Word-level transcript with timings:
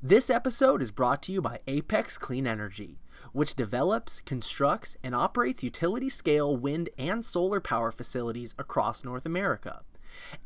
This 0.00 0.30
episode 0.30 0.80
is 0.80 0.92
brought 0.92 1.22
to 1.22 1.32
you 1.32 1.42
by 1.42 1.58
Apex 1.66 2.18
Clean 2.18 2.46
Energy, 2.46 3.00
which 3.32 3.56
develops, 3.56 4.20
constructs, 4.20 4.96
and 5.02 5.12
operates 5.12 5.64
utility 5.64 6.08
scale 6.08 6.56
wind 6.56 6.88
and 6.96 7.26
solar 7.26 7.58
power 7.58 7.90
facilities 7.90 8.54
across 8.60 9.02
North 9.02 9.26
America. 9.26 9.80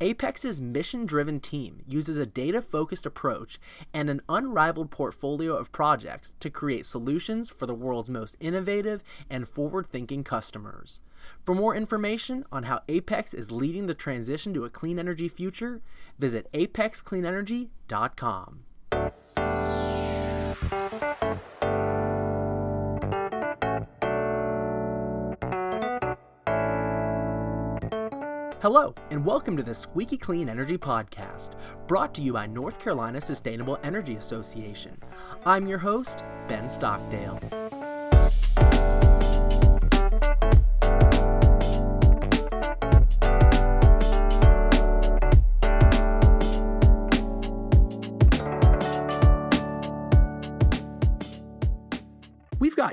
Apex's 0.01 0.59
mission 0.59 1.05
driven 1.05 1.39
team 1.39 1.83
uses 1.87 2.17
a 2.17 2.25
data 2.25 2.63
focused 2.63 3.05
approach 3.05 3.59
and 3.93 4.09
an 4.09 4.23
unrivaled 4.27 4.89
portfolio 4.89 5.55
of 5.55 5.71
projects 5.71 6.33
to 6.39 6.49
create 6.49 6.87
solutions 6.87 7.51
for 7.51 7.67
the 7.67 7.75
world's 7.75 8.09
most 8.09 8.35
innovative 8.39 9.03
and 9.29 9.47
forward 9.47 9.85
thinking 9.87 10.23
customers. 10.23 10.99
For 11.43 11.53
more 11.53 11.75
information 11.75 12.43
on 12.51 12.63
how 12.63 12.81
Apex 12.87 13.35
is 13.35 13.51
leading 13.51 13.85
the 13.85 13.93
transition 13.93 14.51
to 14.55 14.65
a 14.65 14.71
clean 14.71 14.97
energy 14.97 15.27
future, 15.27 15.83
visit 16.17 16.51
apexcleanenergy.com. 16.53 18.65
Hello, 28.63 28.95
and 29.11 29.25
welcome 29.25 29.57
to 29.57 29.63
the 29.63 29.73
Squeaky 29.73 30.15
Clean 30.15 30.47
Energy 30.47 30.77
Podcast, 30.77 31.55
brought 31.85 32.13
to 32.15 32.21
you 32.21 32.31
by 32.31 32.47
North 32.47 32.79
Carolina 32.79 33.19
Sustainable 33.19 33.77
Energy 33.83 34.15
Association. 34.15 34.97
I'm 35.45 35.67
your 35.67 35.79
host, 35.79 36.23
Ben 36.47 36.69
Stockdale. 36.69 37.82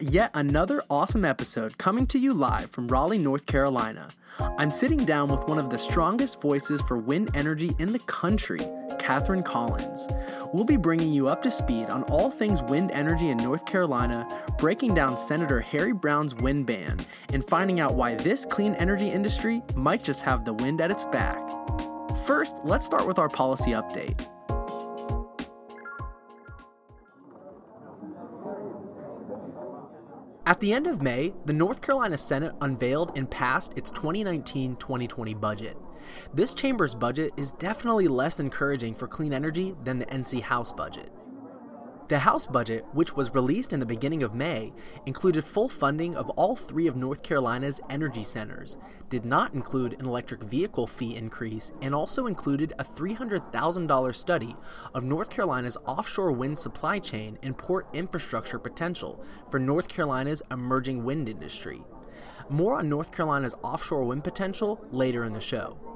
Got 0.01 0.13
yet 0.13 0.31
another 0.33 0.83
awesome 0.89 1.27
episode 1.27 1.77
coming 1.77 2.07
to 2.07 2.19
you 2.19 2.33
live 2.33 2.71
from 2.71 2.89
Raleigh, 2.89 3.19
North 3.19 3.45
Carolina. 3.45 4.09
I'm 4.57 4.71
sitting 4.71 5.05
down 5.05 5.29
with 5.29 5.47
one 5.47 5.59
of 5.59 5.69
the 5.69 5.77
strongest 5.77 6.41
voices 6.41 6.81
for 6.83 6.97
wind 6.97 7.31
energy 7.35 7.73
in 7.79 7.93
the 7.93 7.99
country, 7.99 8.61
Katharine 8.99 9.43
Kollins. 9.43 10.09
We'll 10.55 10.65
be 10.65 10.79
bringing 10.79 11.13
you 11.13 11.29
up 11.29 11.43
to 11.43 11.51
speed 11.51 11.91
on 11.91 12.05
all 12.05 12.31
things 12.31 12.63
wind 12.63 12.93
energy 12.93 13.29
in 13.29 13.37
North 13.37 13.67
Carolina, 13.67 14.27
breaking 14.59 14.95
down 14.95 15.19
Senator 15.19 15.61
Harry 15.61 15.93
Brown's 15.93 16.35
wind 16.35 16.65
ban, 16.65 16.99
and 17.35 17.47
finding 17.47 17.79
out 17.79 17.95
why 17.95 18.15
this 18.15 18.47
clean 18.47 18.75
energy 18.77 19.09
industry 19.09 19.61
might 19.75 20.03
just 20.03 20.23
have 20.23 20.47
the 20.47 20.55
wind 20.55 20.81
at 20.81 20.91
its 20.91 21.05
back. 21.07 21.47
First, 22.25 22.57
let's 22.65 22.87
start 22.87 23.07
with 23.07 23.19
our 23.19 23.29
policy 23.29 23.73
update. 23.73 24.27
At 30.51 30.59
the 30.59 30.73
end 30.73 30.89
of 30.89 31.01
May, 31.01 31.33
the 31.45 31.53
North 31.53 31.81
Carolina 31.81 32.19
Senate 32.19 32.57
unveiled 32.61 33.17
and 33.17 33.31
passed 33.31 33.73
its 33.77 33.89
2019 33.91 34.75
2020 34.75 35.33
budget. 35.35 35.77
This 36.35 36.55
chamber's 36.55 36.93
budget 36.93 37.33
is 37.37 37.53
definitely 37.53 38.09
less 38.09 38.41
encouraging 38.41 38.97
for 38.97 39.07
clean 39.07 39.33
energy 39.33 39.77
than 39.85 40.01
the 40.01 40.07
NC 40.07 40.43
House 40.43 40.73
budget. 40.73 41.13
The 42.11 42.19
House 42.19 42.45
budget, 42.45 42.85
which 42.93 43.15
was 43.15 43.33
released 43.37 43.73
in 43.73 43.79
the 43.79 43.87
beginning 43.87 44.25
of 44.25 44.35
May, 44.35 44.73
included 45.07 45.45
full 45.45 45.69
funding 45.69 46.17
of 46.17 46.29
all 46.31 46.57
three 46.57 46.89
of 46.89 46.97
North 46.97 47.23
Carolina's 47.23 47.81
energy 47.89 48.25
centers, 48.25 48.77
did 49.09 49.25
not 49.25 49.55
include 49.55 49.93
an 49.93 50.07
electric 50.07 50.43
vehicle 50.43 50.89
fee 50.89 51.15
increase, 51.15 51.71
and 51.81 51.95
also 51.95 52.27
included 52.27 52.73
a 52.81 52.85
$300,000 52.85 54.15
study 54.17 54.57
of 54.93 55.05
North 55.05 55.31
Carolina's 55.31 55.77
offshore 55.87 56.33
wind 56.33 56.59
supply 56.59 56.99
chain 56.99 57.39
and 57.45 57.57
port 57.57 57.87
infrastructure 57.93 58.59
potential 58.59 59.25
for 59.49 59.61
North 59.61 59.87
Carolina's 59.87 60.43
emerging 60.51 61.05
wind 61.05 61.29
industry. 61.29 61.81
More 62.49 62.77
on 62.77 62.89
North 62.89 63.13
Carolina's 63.13 63.55
offshore 63.63 64.03
wind 64.03 64.25
potential 64.25 64.85
later 64.91 65.23
in 65.23 65.33
the 65.33 65.41
show. 65.41 65.90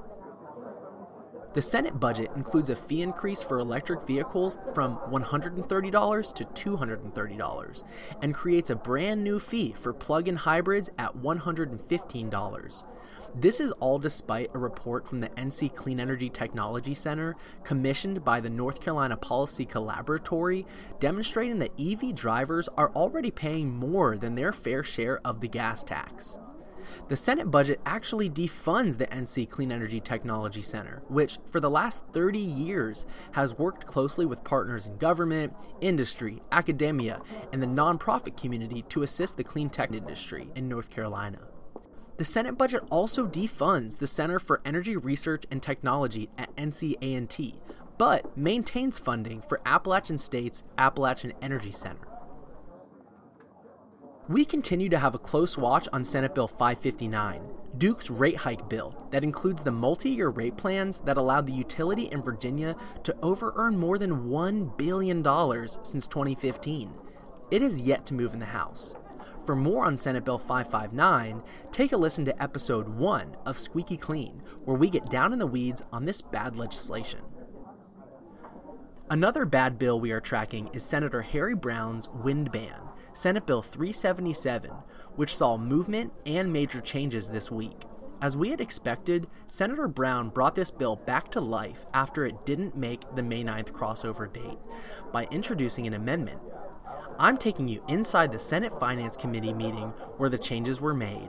The 1.55 1.63
Senate 1.63 2.01
budget 2.01 2.33
includes 2.35 2.69
a 2.69 2.75
fee 2.75 3.03
increase 3.03 3.41
for 3.41 3.61
electric 3.61 4.03
vehicles 4.03 4.59
from 4.75 4.97
$130 5.09 6.35
to 6.35 6.45
$230 6.45 7.83
and 8.23 8.35
creates 8.35 8.71
a 8.71 8.75
brand 8.75 9.23
new 9.23 9.39
fee 9.39 9.73
for 9.73 9.93
plug 9.93 10.27
in 10.27 10.35
hybrids 10.35 10.91
at 10.99 11.17
$115. 11.17 12.85
This 13.37 13.61
is 13.61 13.71
all 13.73 14.01
despite 14.01 14.51
a 14.53 14.59
report 14.59 15.07
from 15.07 15.21
the 15.21 15.29
NC 15.31 15.73
Clean 15.77 16.01
Energy 16.01 16.29
Technology 16.29 16.93
Center 16.93 17.37
commissioned 17.63 18.25
by 18.25 18.41
the 18.41 18.51
North 18.51 18.81
Carolina 18.81 19.17
Policy 19.17 19.65
Collaboratory 19.65 20.67
demonstrating 20.99 21.61
that 21.61 21.79
EV 21.79 22.17
drivers 22.17 22.69
are 22.77 22.91
already 22.97 23.31
paying 23.31 23.73
more 23.73 24.17
than 24.17 24.35
their 24.35 24.53
fair 24.53 24.83
share 24.83 25.21
of 25.25 25.41
the 25.41 25.49
gas 25.49 25.85
tax. 25.85 26.37
The 27.09 27.17
Senate 27.17 27.51
budget 27.51 27.81
actually 27.87 28.31
defunds 28.31 28.99
the 28.99 29.07
NC 29.07 29.49
Clean 29.49 29.71
Energy 29.71 30.01
Technology 30.01 30.63
Center, 30.63 31.03
which 31.09 31.39
for 31.51 31.61
the 31.61 31.71
last 31.71 32.03
30 32.13 32.39
years 32.39 33.07
has 33.33 33.59
worked 33.59 33.87
closely 33.87 34.27
with 34.27 34.45
partners 34.45 34.87
in 34.87 34.97
government, 34.97 35.53
industry, 35.81 36.43
academia, 36.53 37.21
and 37.53 37.63
the 37.63 37.67
nonprofit 37.67 38.41
community 38.41 38.83
to 38.89 39.03
assist 39.03 39.37
the 39.37 39.45
clean 39.45 39.71
tech 39.71 39.93
industry 39.93 40.49
in 40.55 40.69
North 40.69 40.91
Carolina. 40.91 41.39
The 42.17 42.25
Senate 42.25 42.57
budget 42.57 42.85
also 42.91 43.27
defunds 43.27 43.99
the 43.99 44.07
Center 44.07 44.39
for 44.39 44.61
Energy 44.65 44.97
Research 44.97 45.45
and 45.51 45.61
Technology 45.61 46.31
at 46.39 46.55
NCA&T, 46.55 47.59
but 47.99 48.37
maintains 48.37 48.99
funding 48.99 49.43
for 49.43 49.61
Appalachian 49.67 50.19
State's 50.19 50.63
Appalachian 50.79 51.33
Energy 51.43 51.73
Center. 51.73 52.07
We 54.27 54.47
continue 54.47 54.89
to 54.89 54.99
have 54.99 55.15
a 55.15 55.19
close 55.19 55.59
watch 55.59 55.87
on 55.93 56.03
Senate 56.03 56.35
Bill 56.35 56.49
559, 56.49 57.43
Duke's 57.77 58.09
rate 58.09 58.39
hike 58.39 58.71
bill 58.71 59.07
that 59.11 59.23
includes 59.23 59.63
the 59.63 59.71
multi 59.71 60.09
year 60.09 60.31
rate 60.31 60.57
plans 60.57 61.01
that 61.01 61.19
allowed 61.19 61.47
the 61.47 61.53
utility 61.53 62.05
in 62.05 62.23
Virginia 62.23 62.75
to 63.03 63.15
over 63.23 63.53
earn 63.57 63.77
more 63.77 63.99
than 63.99 64.31
$1 64.31 64.79
billion 64.79 65.23
since 65.83 66.07
2015. 66.07 66.95
It 67.51 67.61
is 67.61 67.81
yet 67.81 68.07
to 68.07 68.15
move 68.15 68.33
in 68.33 68.41
the 68.41 68.47
House. 68.47 68.95
For 69.45 69.55
more 69.55 69.85
on 69.85 69.99
Senate 69.99 70.25
Bill 70.25 70.39
559, 70.39 71.43
take 71.71 71.93
a 71.93 71.99
listen 71.99 72.25
to 72.25 72.43
episode 72.43 72.89
1 72.89 73.37
of 73.45 73.59
Squeaky 73.59 73.99
Clean, 73.99 74.43
where 74.65 74.79
we 74.79 74.89
get 74.89 75.11
down 75.11 75.35
in 75.35 75.39
the 75.39 75.47
weeds 75.47 75.83
on 75.93 76.07
this 76.07 76.23
bad 76.23 76.57
legislation. 76.57 77.21
Another 79.11 79.45
bad 79.45 79.79
bill 79.79 80.01
we 80.01 80.13
are 80.13 80.21
tracking 80.21 80.71
is 80.73 80.83
Senator 80.83 81.21
Harry 81.21 81.55
Brown's 81.55 82.09
wind 82.09 82.51
ban. 82.51 82.84
Senate 83.15 83.47
Bill 83.47 83.63
377, 83.63 84.73
which 85.15 85.37
saw 85.37 85.57
movement 85.57 86.13
and 86.27 86.53
major 86.53 86.81
changes 86.81 87.29
this 87.29 87.49
week. 87.49 87.85
As 88.21 88.37
we 88.37 88.51
had 88.51 88.61
expected, 88.61 89.29
Senator 89.47 89.87
Brown 89.87 90.31
brought 90.31 90.57
this 90.57 90.73
bill 90.73 90.97
back 90.97 91.31
to 91.31 91.41
life 91.41 91.87
after 91.95 92.27
it 92.27 92.45
didn't 92.45 92.77
make 92.77 93.03
the 93.15 93.23
May 93.23 93.45
9th 93.45 93.71
crossover 93.71 94.31
date 94.33 94.59
by 95.13 95.29
introducing 95.31 95.87
an 95.87 95.95
amendment. 95.95 96.41
I'm 97.17 97.37
taking 97.37 97.69
you 97.69 97.85
inside 97.87 98.33
the 98.33 98.39
Senate 98.41 98.79
Finance 98.81 99.17
Committee 99.17 99.55
meeting 99.55 99.91
where 100.17 100.29
the 100.29 100.37
changes 100.39 100.81
were 100.81 100.95
made. 100.95 101.29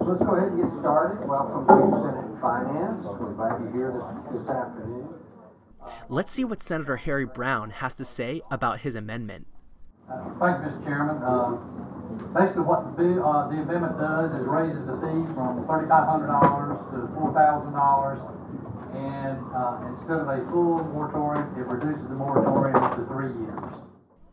Let's 0.00 0.22
go 0.22 0.36
ahead 0.36 0.52
and 0.52 0.62
get 0.62 0.78
started. 0.78 1.26
Welcome 1.26 1.66
to 1.66 2.02
Senate 2.02 2.40
Finance. 2.40 3.04
We're 3.04 3.32
glad 3.32 3.60
you're 3.60 3.72
here 3.72 3.92
this, 3.96 4.40
this 4.42 4.48
afternoon. 4.48 5.08
Let's 6.08 6.30
see 6.30 6.44
what 6.44 6.62
Senator 6.62 6.98
Harry 6.98 7.26
Brown 7.26 7.70
has 7.70 7.94
to 7.96 8.04
say 8.04 8.42
about 8.48 8.80
his 8.80 8.94
amendment. 8.94 9.46
Uh, 10.12 10.28
Thank 10.38 10.64
you, 10.64 10.70
Mr. 10.70 10.84
Chairman. 10.84 11.22
Uh, 11.22 11.56
Basically, 12.34 12.62
what 12.62 12.84
the 12.84 13.02
bill, 13.02 13.24
uh, 13.24 13.48
the 13.48 13.62
amendment 13.62 13.98
does 13.98 14.34
is 14.34 14.46
raises 14.46 14.86
the 14.86 14.96
fee 15.00 15.24
from 15.32 15.64
thirty-five 15.66 16.06
hundred 16.06 16.26
dollars 16.28 16.76
to 16.92 17.08
four 17.16 17.32
thousand 17.32 17.72
dollars. 17.72 18.20
And 18.92 19.40
uh, 19.54 19.88
instead 19.88 20.20
of 20.20 20.28
a 20.28 20.44
full 20.50 20.84
moratorium, 20.92 21.48
it 21.56 21.66
reduces 21.66 22.06
the 22.08 22.14
moratorium 22.14 22.74
to 22.74 23.06
three 23.06 23.32
years. 23.32 23.72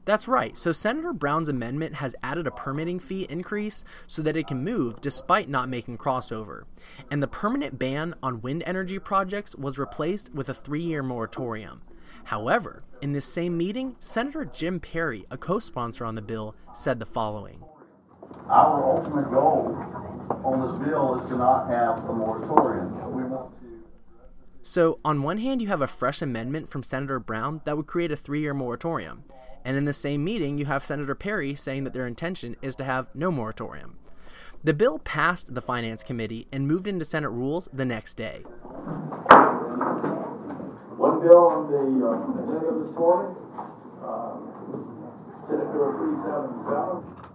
That's 0.03 0.27
right. 0.27 0.57
So 0.57 0.71
Senator 0.71 1.13
Brown's 1.13 1.49
amendment 1.49 1.95
has 1.95 2.15
added 2.23 2.47
a 2.47 2.51
permitting 2.51 2.99
fee 2.99 3.27
increase 3.29 3.83
so 4.07 4.21
that 4.23 4.35
it 4.35 4.47
can 4.47 4.63
move 4.63 4.99
despite 5.01 5.47
not 5.47 5.69
making 5.69 5.97
crossover. 5.97 6.63
And 7.11 7.23
the 7.23 7.27
permanent 7.27 7.79
ban 7.79 8.15
on 8.21 8.41
wind 8.41 8.63
energy 8.65 8.99
projects 8.99 9.55
was 9.55 9.77
replaced 9.77 10.33
with 10.33 10.49
a 10.49 10.53
three 10.53 10.81
year 10.81 11.03
moratorium. 11.03 11.81
However, 12.25 12.83
in 13.01 13.13
this 13.13 13.25
same 13.25 13.57
meeting, 13.57 13.95
Senator 13.99 14.45
Jim 14.45 14.79
Perry, 14.79 15.25
a 15.31 15.37
co 15.37 15.59
sponsor 15.59 16.05
on 16.05 16.15
the 16.15 16.21
bill, 16.21 16.55
said 16.73 16.99
the 16.99 17.05
following 17.05 17.63
Our 18.47 18.83
ultimate 18.83 19.29
goal 19.31 19.75
on 20.43 20.61
this 20.61 20.87
bill 20.87 21.19
is 21.19 21.29
to 21.29 21.37
not 21.37 21.67
have 21.69 22.03
a 22.07 22.13
moratorium. 22.13 22.93
We 23.15 23.23
want 23.23 23.51
to. 23.59 23.83
So, 24.61 24.99
on 25.03 25.23
one 25.23 25.39
hand, 25.39 25.61
you 25.61 25.67
have 25.69 25.81
a 25.81 25.87
fresh 25.87 26.21
amendment 26.21 26.69
from 26.69 26.83
Senator 26.83 27.19
Brown 27.19 27.61
that 27.65 27.77
would 27.77 27.87
create 27.87 28.11
a 28.11 28.17
three 28.17 28.41
year 28.41 28.53
moratorium. 28.53 29.23
And 29.65 29.75
in 29.77 29.85
the 29.85 29.93
same 29.93 30.23
meeting, 30.23 30.57
you 30.57 30.65
have 30.65 30.85
Senator 30.85 31.15
Perry 31.15 31.55
saying 31.55 31.83
that 31.83 31.93
their 31.93 32.07
intention 32.07 32.55
is 32.61 32.75
to 32.75 32.83
have 32.83 33.07
no 33.13 33.31
moratorium. 33.31 33.97
The 34.63 34.73
bill 34.73 34.99
passed 34.99 35.53
the 35.53 35.61
Finance 35.61 36.03
Committee 36.03 36.47
and 36.51 36.67
moved 36.67 36.87
into 36.87 37.05
Senate 37.05 37.29
rules 37.29 37.69
the 37.71 37.85
next 37.85 38.15
day. 38.15 38.43
One 40.99 41.21
bill 41.21 41.47
on 41.47 41.71
the 41.71 42.05
uh, 42.05 42.43
agenda 42.43 42.77
this 42.77 42.91
morning 42.91 43.35
Bill 45.49 45.93
377. 45.93 46.77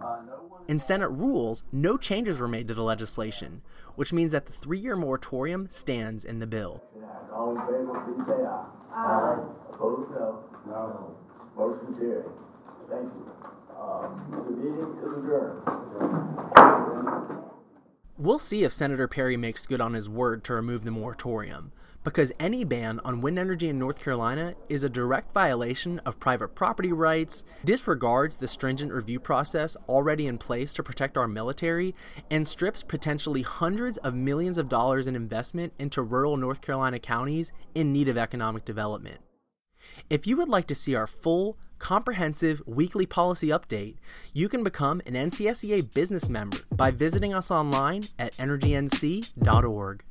Uh, 0.01 0.21
no 0.27 0.59
In 0.67 0.77
Senate 0.79 1.09
rules, 1.09 1.63
no 1.71 1.97
changes 1.97 2.39
were 2.39 2.47
made 2.47 2.67
to 2.67 2.73
the 2.73 2.83
legislation, 2.83 3.61
which 3.95 4.13
means 4.13 4.31
that 4.31 4.45
the 4.45 4.53
three 4.53 4.79
year 4.79 4.95
moratorium 4.95 5.67
stands 5.69 6.23
in 6.23 6.39
the 6.39 6.47
bill. 6.47 6.83
All 7.33 7.51
in 7.51 7.61
favor, 7.65 7.99
please 8.05 8.25
say 8.25 8.45
aye. 8.45 8.65
Aye. 8.93 9.39
Opposed, 9.69 10.11
no. 10.11 10.43
No. 10.67 11.17
Motion 11.57 11.93
carried. 11.95 12.25
Thank 12.89 13.11
you. 13.11 13.25
Um, 13.81 14.13
the 14.45 14.51
meeting 14.51 14.77
is 14.77 14.87
adjourned. 15.01 15.61
We'll 18.17 18.39
see 18.39 18.63
if 18.63 18.71
Senator 18.71 19.09
Perry 19.09 19.35
makes 19.35 19.65
good 19.65 19.81
on 19.81 19.93
his 19.93 20.07
word 20.07 20.45
to 20.45 20.53
remove 20.53 20.85
the 20.85 20.91
moratorium, 20.91 21.73
because 22.05 22.31
any 22.39 22.63
ban 22.63 23.01
on 23.03 23.19
wind 23.19 23.37
energy 23.37 23.67
in 23.67 23.77
North 23.77 23.99
Carolina 23.99 24.55
is 24.69 24.85
a 24.85 24.89
direct 24.89 25.33
violation 25.33 25.99
of 26.05 26.17
private 26.17 26.55
property 26.55 26.93
rights, 26.93 27.43
disregards 27.65 28.37
the 28.37 28.47
stringent 28.47 28.93
review 28.93 29.19
process 29.19 29.75
already 29.89 30.27
in 30.27 30.37
place 30.37 30.71
to 30.71 30.81
protect 30.81 31.17
our 31.17 31.27
military, 31.27 31.93
and 32.31 32.47
strips 32.47 32.83
potentially 32.83 33.41
hundreds 33.41 33.97
of 33.97 34.15
millions 34.15 34.57
of 34.57 34.69
dollars 34.69 35.07
in 35.07 35.15
investment 35.17 35.73
into 35.77 36.01
rural 36.01 36.37
North 36.37 36.61
Carolina 36.61 36.99
counties 36.99 37.51
in 37.73 37.91
need 37.91 38.07
of 38.07 38.17
economic 38.17 38.63
development. 38.63 39.19
If 40.09 40.25
you 40.25 40.37
would 40.37 40.49
like 40.49 40.67
to 40.67 40.75
see 40.75 40.95
our 40.95 41.05
full, 41.05 41.57
comprehensive 41.79 42.61
weekly 42.65 43.05
policy 43.05 43.47
update, 43.47 43.95
you 44.33 44.49
can 44.49 44.63
become 44.63 45.01
an 45.05 45.13
NCSEA 45.13 45.93
business 45.93 46.29
member 46.29 46.59
by 46.71 46.91
visiting 46.91 47.33
us 47.33 47.51
online 47.51 48.03
at 48.17 48.33
energync.org. 48.37 50.03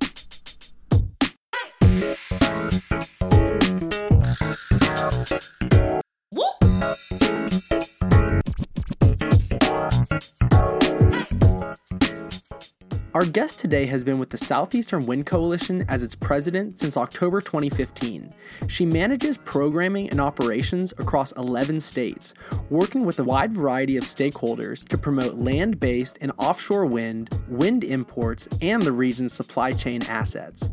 Our 13.15 13.25
guest 13.25 13.61
today 13.61 13.87
has 13.87 14.03
been 14.03 14.19
with 14.19 14.31
the 14.31 14.37
Southeastern 14.37 15.07
Wind 15.07 15.27
Coalition 15.27 15.85
as 15.89 16.03
its 16.03 16.17
president 16.17 16.81
since 16.81 16.97
October 16.97 17.41
2015. 17.41 18.35
She 18.67 18.85
manages 18.85 19.39
programming 19.39 20.11
and 20.11 20.21
operations 20.21 20.93
across 20.99 21.31
11 21.33 21.81
states, 21.81 22.35
working 22.71 23.05
with 23.05 23.21
a 23.21 23.23
wide 23.23 23.55
variety 23.55 23.97
of 23.97 24.03
stakeholders 24.03 24.85
to 24.89 24.99
promote 24.99 25.37
land 25.37 25.79
based 25.79 26.19
and 26.23 26.33
offshore 26.39 26.87
wind, 26.87 27.31
wind 27.47 27.85
imports, 27.85 28.49
and 28.61 28.83
the 28.83 28.91
region's 28.91 29.33
supply 29.33 29.71
chain 29.71 30.03
assets. 30.09 30.71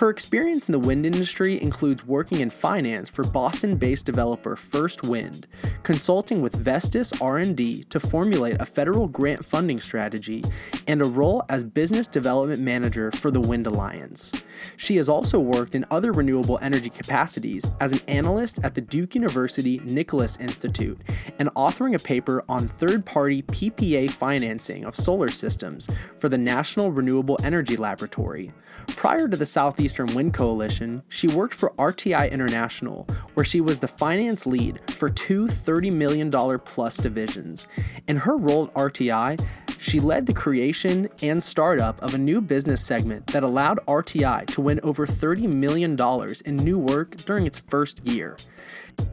Her 0.00 0.10
experience 0.10 0.66
in 0.66 0.72
the 0.72 0.80
wind 0.80 1.06
industry 1.06 1.62
includes 1.62 2.04
working 2.04 2.40
in 2.40 2.50
finance 2.50 3.08
for 3.08 3.22
Boston-based 3.22 4.04
developer 4.04 4.56
First 4.56 5.04
Wind, 5.04 5.46
consulting 5.86 6.42
with 6.42 6.52
Vestas 6.56 7.12
R&D 7.20 7.84
to 7.84 8.00
formulate 8.00 8.60
a 8.60 8.66
federal 8.66 9.06
grant 9.06 9.46
funding 9.46 9.78
strategy, 9.78 10.42
and 10.88 11.00
a 11.00 11.04
role 11.04 11.44
as 11.48 11.62
business 11.62 12.08
development 12.08 12.60
manager 12.60 13.12
for 13.12 13.30
the 13.30 13.40
Wind 13.40 13.68
Alliance. 13.68 14.32
She 14.76 14.96
has 14.96 15.08
also 15.08 15.38
worked 15.38 15.76
in 15.76 15.86
other 15.92 16.10
renewable 16.10 16.58
energy 16.60 16.90
capacities 16.90 17.64
as 17.78 17.92
an 17.92 18.00
analyst 18.08 18.58
at 18.64 18.74
the 18.74 18.80
Duke 18.80 19.14
University 19.14 19.78
Nicholas 19.84 20.36
Institute 20.38 21.00
and 21.38 21.50
authoring 21.54 21.94
a 21.94 22.00
paper 22.00 22.42
on 22.48 22.66
third-party 22.66 23.42
PPA 23.42 24.10
financing 24.10 24.84
of 24.84 24.96
solar 24.96 25.28
systems 25.28 25.88
for 26.18 26.28
the 26.28 26.38
National 26.38 26.90
Renewable 26.90 27.38
Energy 27.44 27.76
Laboratory. 27.76 28.50
Prior 28.88 29.28
to 29.28 29.36
the 29.36 29.46
Southeastern 29.46 30.12
Wind 30.14 30.34
Coalition, 30.34 31.02
she 31.08 31.28
worked 31.28 31.54
for 31.54 31.72
RTI 31.78 32.30
International, 32.30 33.06
where 33.34 33.44
she 33.44 33.60
was 33.60 33.78
the 33.78 33.88
finance 33.88 34.46
lead 34.46 34.80
for 34.90 35.10
two 35.10 35.48
$30 35.76 35.92
million 35.92 36.58
plus 36.60 36.96
divisions. 36.96 37.68
In 38.08 38.16
her 38.16 38.36
role 38.36 38.64
at 38.64 38.74
RTI, 38.74 39.44
she 39.78 40.00
led 40.00 40.26
the 40.26 40.32
creation 40.32 41.08
and 41.22 41.42
startup 41.42 42.02
of 42.02 42.14
a 42.14 42.18
new 42.18 42.40
business 42.40 42.82
segment 42.82 43.26
that 43.28 43.42
allowed 43.42 43.78
RTI 43.86 44.46
to 44.46 44.60
win 44.60 44.80
over 44.82 45.06
$30 45.06 45.52
million 45.52 45.96
in 46.44 46.56
new 46.56 46.78
work 46.78 47.16
during 47.16 47.46
its 47.46 47.58
first 47.58 48.04
year. 48.06 48.36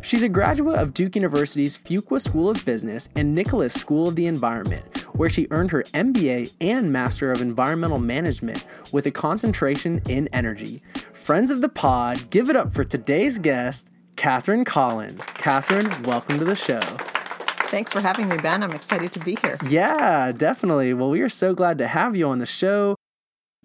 She's 0.01 0.24
a 0.24 0.30
graduate 0.30 0.80
of 0.80 0.94
Duke 0.94 1.15
University's 1.15 1.77
Fuqua 1.77 2.21
School 2.21 2.50
of 2.50 2.63
Business 2.63 3.09
and 3.16 3.36
Nicholas 3.36 3.74
School 3.74 4.07
of 4.07 4.16
the 4.16 4.27
Environment, 4.27 4.83
where 5.16 5.30
she 5.30 5.48
earned 5.51 5.71
her 5.71 5.83
MBA 5.94 6.54
and 6.62 6.92
Master 6.92 7.31
of 7.31 7.42
Environmental 7.42 8.00
Management 8.00 8.66
with 8.94 9.06
a 9.06 9.12
concentration 9.12 10.01
in 10.07 10.30
energy. 10.31 10.81
Friends 11.12 11.51
of 11.51 11.62
the 11.62 11.69
pod, 11.69 12.30
give 12.30 12.50
it 12.50 12.56
up 12.56 12.74
for 12.74 12.86
today's 12.86 13.39
guest, 13.39 13.89
Katharine 14.24 14.64
Kollins. 14.64 15.22
Katharine, 15.34 15.90
welcome 16.04 16.40
to 16.40 16.46
the 16.46 16.56
show. 16.56 16.80
Thanks 16.80 17.92
for 17.92 18.00
having 18.00 18.30
me, 18.30 18.38
Ben. 18.38 18.64
I'm 18.64 18.72
excited 18.72 19.12
to 19.12 19.20
be 19.20 19.36
here. 19.42 19.58
Yeah, 19.68 20.31
definitely. 20.31 20.94
Well, 20.94 21.10
we 21.10 21.20
are 21.20 21.28
so 21.28 21.54
glad 21.54 21.78
to 21.80 21.88
have 21.88 22.16
you 22.16 22.30
on 22.30 22.40
the 22.40 22.46
show. 22.46 22.96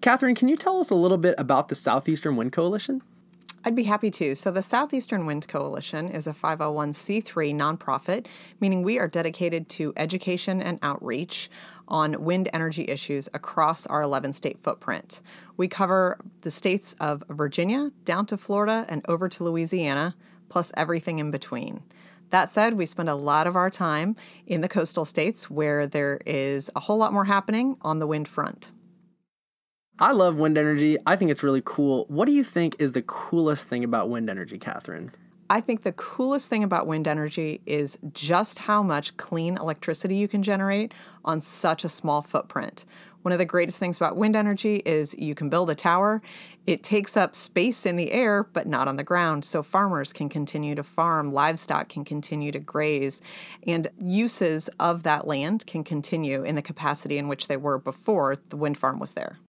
Katharine, 0.01 0.35
can 0.35 0.49
you 0.49 0.57
tell 0.57 0.81
us 0.81 0.89
a 0.89 0.95
little 0.95 1.17
bit 1.17 1.35
about 1.37 1.69
the 1.69 1.75
Southeastern 1.75 2.35
Wind 2.35 2.51
Coalition? 2.51 3.01
I'd 3.63 3.73
be 3.75 3.83
happy 3.83 4.11
to. 4.11 4.35
So, 4.35 4.51
the 4.51 4.61
Southeastern 4.61 5.25
Wind 5.25 5.47
Coalition 5.47 6.09
is 6.09 6.27
a 6.27 6.33
501c3 6.33 7.55
nonprofit, 7.55 8.27
meaning 8.59 8.83
we 8.83 8.99
are 8.99 9.07
dedicated 9.07 9.69
to 9.69 9.93
education 9.95 10.61
and 10.61 10.77
outreach 10.81 11.49
on 11.87 12.21
wind 12.21 12.49
energy 12.51 12.83
issues 12.89 13.29
across 13.33 13.87
our 13.87 14.01
11 14.01 14.33
state 14.33 14.59
footprint. 14.59 15.21
We 15.55 15.69
cover 15.69 16.19
the 16.41 16.51
states 16.51 16.97
of 16.99 17.23
Virginia 17.29 17.91
down 18.03 18.25
to 18.25 18.35
Florida 18.35 18.85
and 18.89 19.05
over 19.07 19.29
to 19.29 19.43
Louisiana, 19.45 20.15
plus 20.49 20.71
everything 20.75 21.19
in 21.19 21.31
between. 21.31 21.81
That 22.31 22.51
said, 22.51 22.75
we 22.75 22.85
spend 22.85 23.09
a 23.09 23.15
lot 23.15 23.47
of 23.47 23.55
our 23.55 23.69
time 23.69 24.15
in 24.45 24.61
the 24.61 24.69
coastal 24.69 25.05
states 25.05 25.49
where 25.49 25.87
there 25.87 26.19
is 26.25 26.69
a 26.75 26.79
whole 26.79 26.97
lot 26.97 27.13
more 27.13 27.25
happening 27.25 27.77
on 27.81 27.99
the 27.99 28.07
wind 28.07 28.27
front. 28.27 28.71
I 30.01 30.11
love 30.11 30.37
wind 30.37 30.57
energy. 30.57 30.97
I 31.05 31.15
think 31.15 31.31
it's 31.31 31.43
really 31.43 31.63
cool. 31.65 32.05
What 32.07 32.25
do 32.25 32.31
you 32.31 32.43
think 32.43 32.75
is 32.79 32.93
the 32.93 33.01
coolest 33.01 33.67
thing 33.67 33.83
about 33.83 34.09
wind 34.09 34.29
energy, 34.29 34.57
Katharine? 34.57 35.11
I 35.51 35.61
think 35.61 35.81
the 35.81 35.93
coolest 35.93 36.47
thing 36.47 36.63
about 36.63 36.85
wind 36.85 37.07
energy 37.07 37.59
is 37.65 37.97
just 38.13 38.59
how 38.59 38.83
much 38.83 39.17
clean 39.17 39.57
electricity 39.57 40.15
you 40.15 40.27
can 40.27 40.43
generate 40.43 40.93
on 41.25 41.41
such 41.41 41.83
a 41.83 41.89
small 41.89 42.21
footprint. 42.21 42.85
One 43.21 43.33
of 43.33 43.37
the 43.37 43.45
greatest 43.45 43.79
things 43.79 43.97
about 43.97 44.15
wind 44.15 44.35
energy 44.35 44.77
is 44.85 45.13
you 45.17 45.35
can 45.35 45.49
build 45.49 45.69
a 45.69 45.75
tower. 45.75 46.21
It 46.65 46.83
takes 46.83 47.17
up 47.17 47.35
space 47.35 47.85
in 47.85 47.95
the 47.95 48.11
air, 48.11 48.43
but 48.43 48.67
not 48.67 48.87
on 48.87 48.95
the 48.95 49.03
ground. 49.03 49.43
So 49.43 49.61
farmers 49.61 50.13
can 50.13 50.29
continue 50.29 50.73
to 50.75 50.83
farm, 50.83 51.33
livestock 51.33 51.89
can 51.89 52.05
continue 52.05 52.51
to 52.51 52.59
graze, 52.59 53.21
and 53.67 53.89
uses 53.99 54.69
of 54.79 55.03
that 55.03 55.27
land 55.27 55.65
can 55.65 55.83
continue 55.83 56.43
in 56.43 56.55
the 56.55 56.61
capacity 56.61 57.17
in 57.17 57.27
which 57.27 57.47
they 57.47 57.57
were 57.57 57.77
before 57.77 58.37
the 58.49 58.57
wind 58.57 58.77
farm 58.77 58.99
was 58.99 59.13
there. 59.13 59.39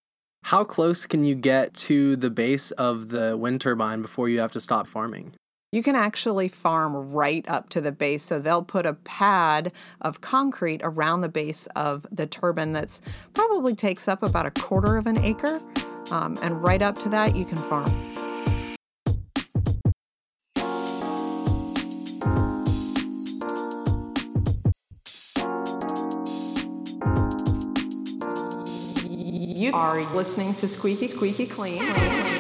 How 0.45 0.65
close 0.65 1.07
can 1.07 1.25
you 1.25 1.35
get 1.35 1.75
to 1.75 2.17
the 2.17 2.31
base 2.31 2.71
of 2.73 3.11
the 3.11 3.37
wind 3.37 3.61
turbine 3.61 4.03
before 4.03 4.29
you 4.29 4.41
have 4.41 4.53
to 4.53 4.61
stop 4.61 4.87
farming? 4.87 5.35
You 5.73 5.85
can 5.85 5.95
actually 5.95 6.49
farm 6.49 7.13
right 7.13 7.45
up 7.47 7.69
to 7.69 7.81
the 7.81 7.93
base. 7.93 8.25
So 8.25 8.41
they'll 8.41 8.65
put 8.65 8.87
a 8.87 8.95
pad 8.95 9.71
of 10.01 10.21
concrete 10.21 10.81
around 10.83 11.21
the 11.21 11.29
base 11.29 11.69
of 11.77 12.05
the 12.11 12.27
turbine 12.27 12.73
that's 12.73 13.01
probably 13.35 13.77
takes 13.77 14.09
up 14.09 14.25
about 14.25 14.47
a 14.47 14.51
quarter 14.51 14.97
of 14.97 15.07
an 15.07 15.19
acre. 15.19 15.63
Um, 16.11 16.37
and 16.43 16.61
right 16.61 16.83
up 16.83 16.99
to 17.01 17.09
that, 17.11 17.37
you 17.37 17.45
can 17.45 17.57
farm. 17.57 17.87
You 28.67 29.73
are 29.73 30.03
listening 30.15 30.55
to 30.55 30.67
Squeaky 30.67 31.07
Squeaky 31.07 31.47
Clean. 31.47 32.40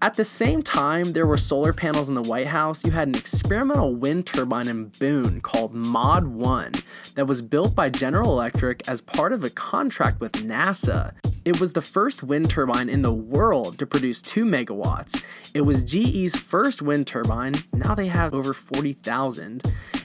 At 0.00 0.14
the 0.14 0.24
same 0.24 0.62
time, 0.62 1.12
there 1.12 1.26
were 1.26 1.36
solar 1.36 1.72
panels 1.72 2.08
in 2.08 2.14
the 2.14 2.22
White 2.22 2.46
House. 2.46 2.84
You 2.84 2.92
had 2.92 3.08
an 3.08 3.16
experimental 3.16 3.96
wind 3.96 4.26
turbine 4.26 4.68
in 4.68 4.90
Boone 4.90 5.40
called 5.40 5.74
Mod 5.74 6.24
1 6.24 6.72
that 7.16 7.26
was 7.26 7.42
built 7.42 7.74
by 7.74 7.90
General 7.90 8.30
Electric 8.30 8.88
as 8.88 9.00
part 9.00 9.32
of 9.32 9.42
a 9.42 9.50
contract 9.50 10.20
with 10.20 10.30
NASA. 10.32 11.14
It 11.44 11.58
was 11.58 11.72
the 11.72 11.80
first 11.80 12.22
wind 12.22 12.48
turbine 12.48 12.88
in 12.88 13.02
the 13.02 13.12
world 13.12 13.76
to 13.78 13.86
produce 13.86 14.22
2 14.22 14.44
megawatts. 14.44 15.24
It 15.52 15.62
was 15.62 15.82
GE's 15.82 16.36
first 16.36 16.80
wind 16.80 17.08
turbine. 17.08 17.54
Now 17.72 17.96
they 17.96 18.06
have 18.06 18.34
over 18.34 18.54
40,000. 18.54 19.64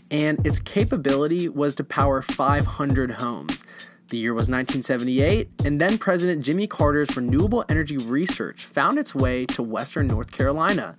And 0.09 0.45
its 0.45 0.59
capability 0.59 1.49
was 1.49 1.75
to 1.75 1.83
power 1.83 2.23
500 2.23 3.11
homes. 3.11 3.63
The 4.13 4.19
year 4.19 4.35
was 4.35 4.47
1978, 4.47 5.49
and 5.65 5.81
then 5.81 5.97
President 5.97 6.45
Jimmy 6.45 6.67
Carter's 6.67 7.17
renewable 7.17 7.65
energy 7.67 7.97
research 7.97 8.63
found 8.65 8.99
its 8.99 9.15
way 9.15 9.43
to 9.47 9.63
Western 9.63 10.05
North 10.05 10.31
Carolina. 10.31 10.95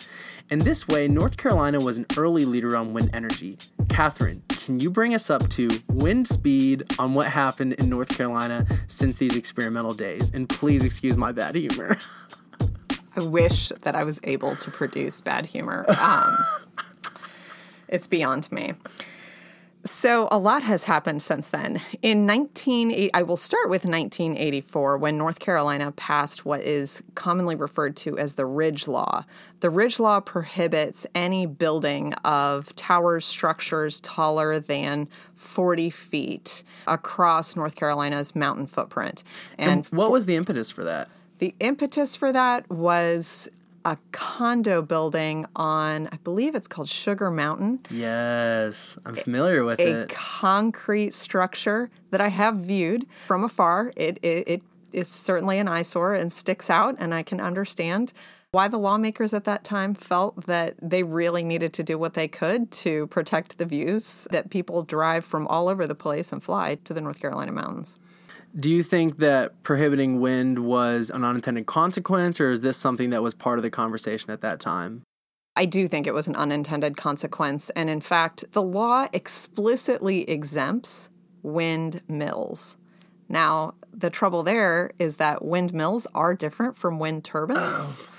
And 0.50 0.60
this 0.60 0.88
way, 0.88 1.06
North 1.06 1.36
Carolina 1.36 1.78
was 1.78 1.96
an 1.96 2.06
early 2.16 2.44
leader 2.44 2.76
on 2.76 2.92
wind 2.92 3.10
energy. 3.12 3.56
Katharine, 3.88 4.42
can 4.48 4.80
you 4.80 4.90
bring 4.90 5.14
us 5.14 5.30
up 5.30 5.48
to 5.50 5.70
wind 5.90 6.26
speed 6.26 6.92
on 6.98 7.14
what 7.14 7.28
happened 7.28 7.74
in 7.74 7.88
North 7.88 8.08
Carolina 8.08 8.66
since 8.88 9.16
these 9.16 9.36
experimental 9.36 9.94
days? 9.94 10.32
And 10.34 10.48
please 10.48 10.82
excuse 10.82 11.16
my 11.16 11.30
bad 11.30 11.54
humor. 11.54 11.96
I 13.16 13.22
wish 13.22 13.68
that 13.82 13.94
I 13.94 14.02
was 14.02 14.18
able 14.24 14.56
to 14.56 14.72
produce 14.72 15.20
bad 15.20 15.46
humor. 15.46 15.84
Um, 15.88 16.36
it's 17.88 18.08
beyond 18.08 18.50
me. 18.50 18.74
So 19.86 20.28
a 20.30 20.38
lot 20.38 20.62
has 20.62 20.84
happened 20.84 21.20
since 21.20 21.50
then. 21.50 21.78
In 22.00 22.26
1980, 22.26 23.12
I 23.12 23.22
will 23.22 23.36
start 23.36 23.68
with 23.68 23.84
1984 23.84 24.96
when 24.96 25.18
North 25.18 25.40
Carolina 25.40 25.92
passed 25.92 26.46
what 26.46 26.62
is 26.62 27.02
commonly 27.14 27.54
referred 27.54 27.94
to 27.96 28.16
as 28.16 28.34
the 28.34 28.46
Ridge 28.46 28.88
Law. 28.88 29.26
The 29.60 29.68
Ridge 29.68 30.00
Law 30.00 30.20
prohibits 30.20 31.06
any 31.14 31.44
building 31.44 32.14
of 32.24 32.74
towers, 32.76 33.26
structures 33.26 34.00
taller 34.00 34.58
than 34.58 35.06
40 35.34 35.90
feet 35.90 36.64
across 36.86 37.54
North 37.54 37.74
Carolina's 37.74 38.34
mountain 38.34 38.66
footprint. 38.66 39.22
And, 39.58 39.70
and 39.70 39.86
what 39.88 40.10
was 40.10 40.24
the 40.24 40.36
impetus 40.36 40.70
for 40.70 40.84
that? 40.84 41.10
The 41.40 41.54
impetus 41.60 42.16
for 42.16 42.32
that 42.32 42.70
was 42.70 43.50
a 43.84 43.98
condo 44.12 44.82
building 44.82 45.46
on, 45.56 46.08
I 46.10 46.16
believe 46.24 46.54
it's 46.54 46.68
called 46.68 46.88
Sugar 46.88 47.30
Mountain. 47.30 47.80
Yes, 47.90 48.98
I'm 49.04 49.14
familiar 49.14 49.64
with 49.64 49.78
a 49.78 49.88
it. 49.88 50.10
A 50.10 50.14
concrete 50.14 51.12
structure 51.12 51.90
that 52.10 52.20
I 52.20 52.28
have 52.28 52.56
viewed 52.56 53.06
from 53.26 53.44
afar. 53.44 53.92
It, 53.96 54.18
it, 54.22 54.48
it 54.48 54.62
is 54.92 55.08
certainly 55.08 55.58
an 55.58 55.68
eyesore 55.68 56.14
and 56.14 56.32
sticks 56.32 56.70
out, 56.70 56.96
and 56.98 57.14
I 57.14 57.22
can 57.22 57.40
understand 57.40 58.12
why 58.52 58.68
the 58.68 58.78
lawmakers 58.78 59.34
at 59.34 59.44
that 59.44 59.64
time 59.64 59.94
felt 59.94 60.46
that 60.46 60.76
they 60.80 61.02
really 61.02 61.42
needed 61.42 61.72
to 61.72 61.82
do 61.82 61.98
what 61.98 62.14
they 62.14 62.28
could 62.28 62.70
to 62.70 63.08
protect 63.08 63.58
the 63.58 63.66
views 63.66 64.28
that 64.30 64.48
people 64.48 64.84
drive 64.84 65.24
from 65.24 65.46
all 65.48 65.68
over 65.68 65.88
the 65.88 65.94
place 65.94 66.32
and 66.32 66.42
fly 66.42 66.76
to 66.84 66.94
the 66.94 67.00
North 67.00 67.20
Carolina 67.20 67.50
mountains. 67.50 67.98
Do 68.58 68.70
you 68.70 68.82
think 68.84 69.18
that 69.18 69.62
prohibiting 69.64 70.20
wind 70.20 70.60
was 70.60 71.10
an 71.10 71.24
unintended 71.24 71.66
consequence, 71.66 72.40
or 72.40 72.52
is 72.52 72.60
this 72.60 72.76
something 72.76 73.10
that 73.10 73.22
was 73.22 73.34
part 73.34 73.58
of 73.58 73.62
the 73.62 73.70
conversation 73.70 74.30
at 74.30 74.42
that 74.42 74.60
time? 74.60 75.02
I 75.56 75.66
do 75.66 75.88
think 75.88 76.06
it 76.06 76.14
was 76.14 76.28
an 76.28 76.36
unintended 76.36 76.96
consequence. 76.96 77.70
And 77.70 77.88
in 77.90 78.00
fact, 78.00 78.44
the 78.52 78.62
law 78.62 79.08
explicitly 79.12 80.28
exempts 80.28 81.10
windmills. 81.42 82.76
Now, 83.28 83.74
the 83.92 84.10
trouble 84.10 84.42
there 84.42 84.90
is 84.98 85.16
that 85.16 85.44
windmills 85.44 86.06
are 86.14 86.34
different 86.34 86.76
from 86.76 86.98
wind 86.98 87.24
turbines. 87.24 87.96
Oh. 87.98 88.08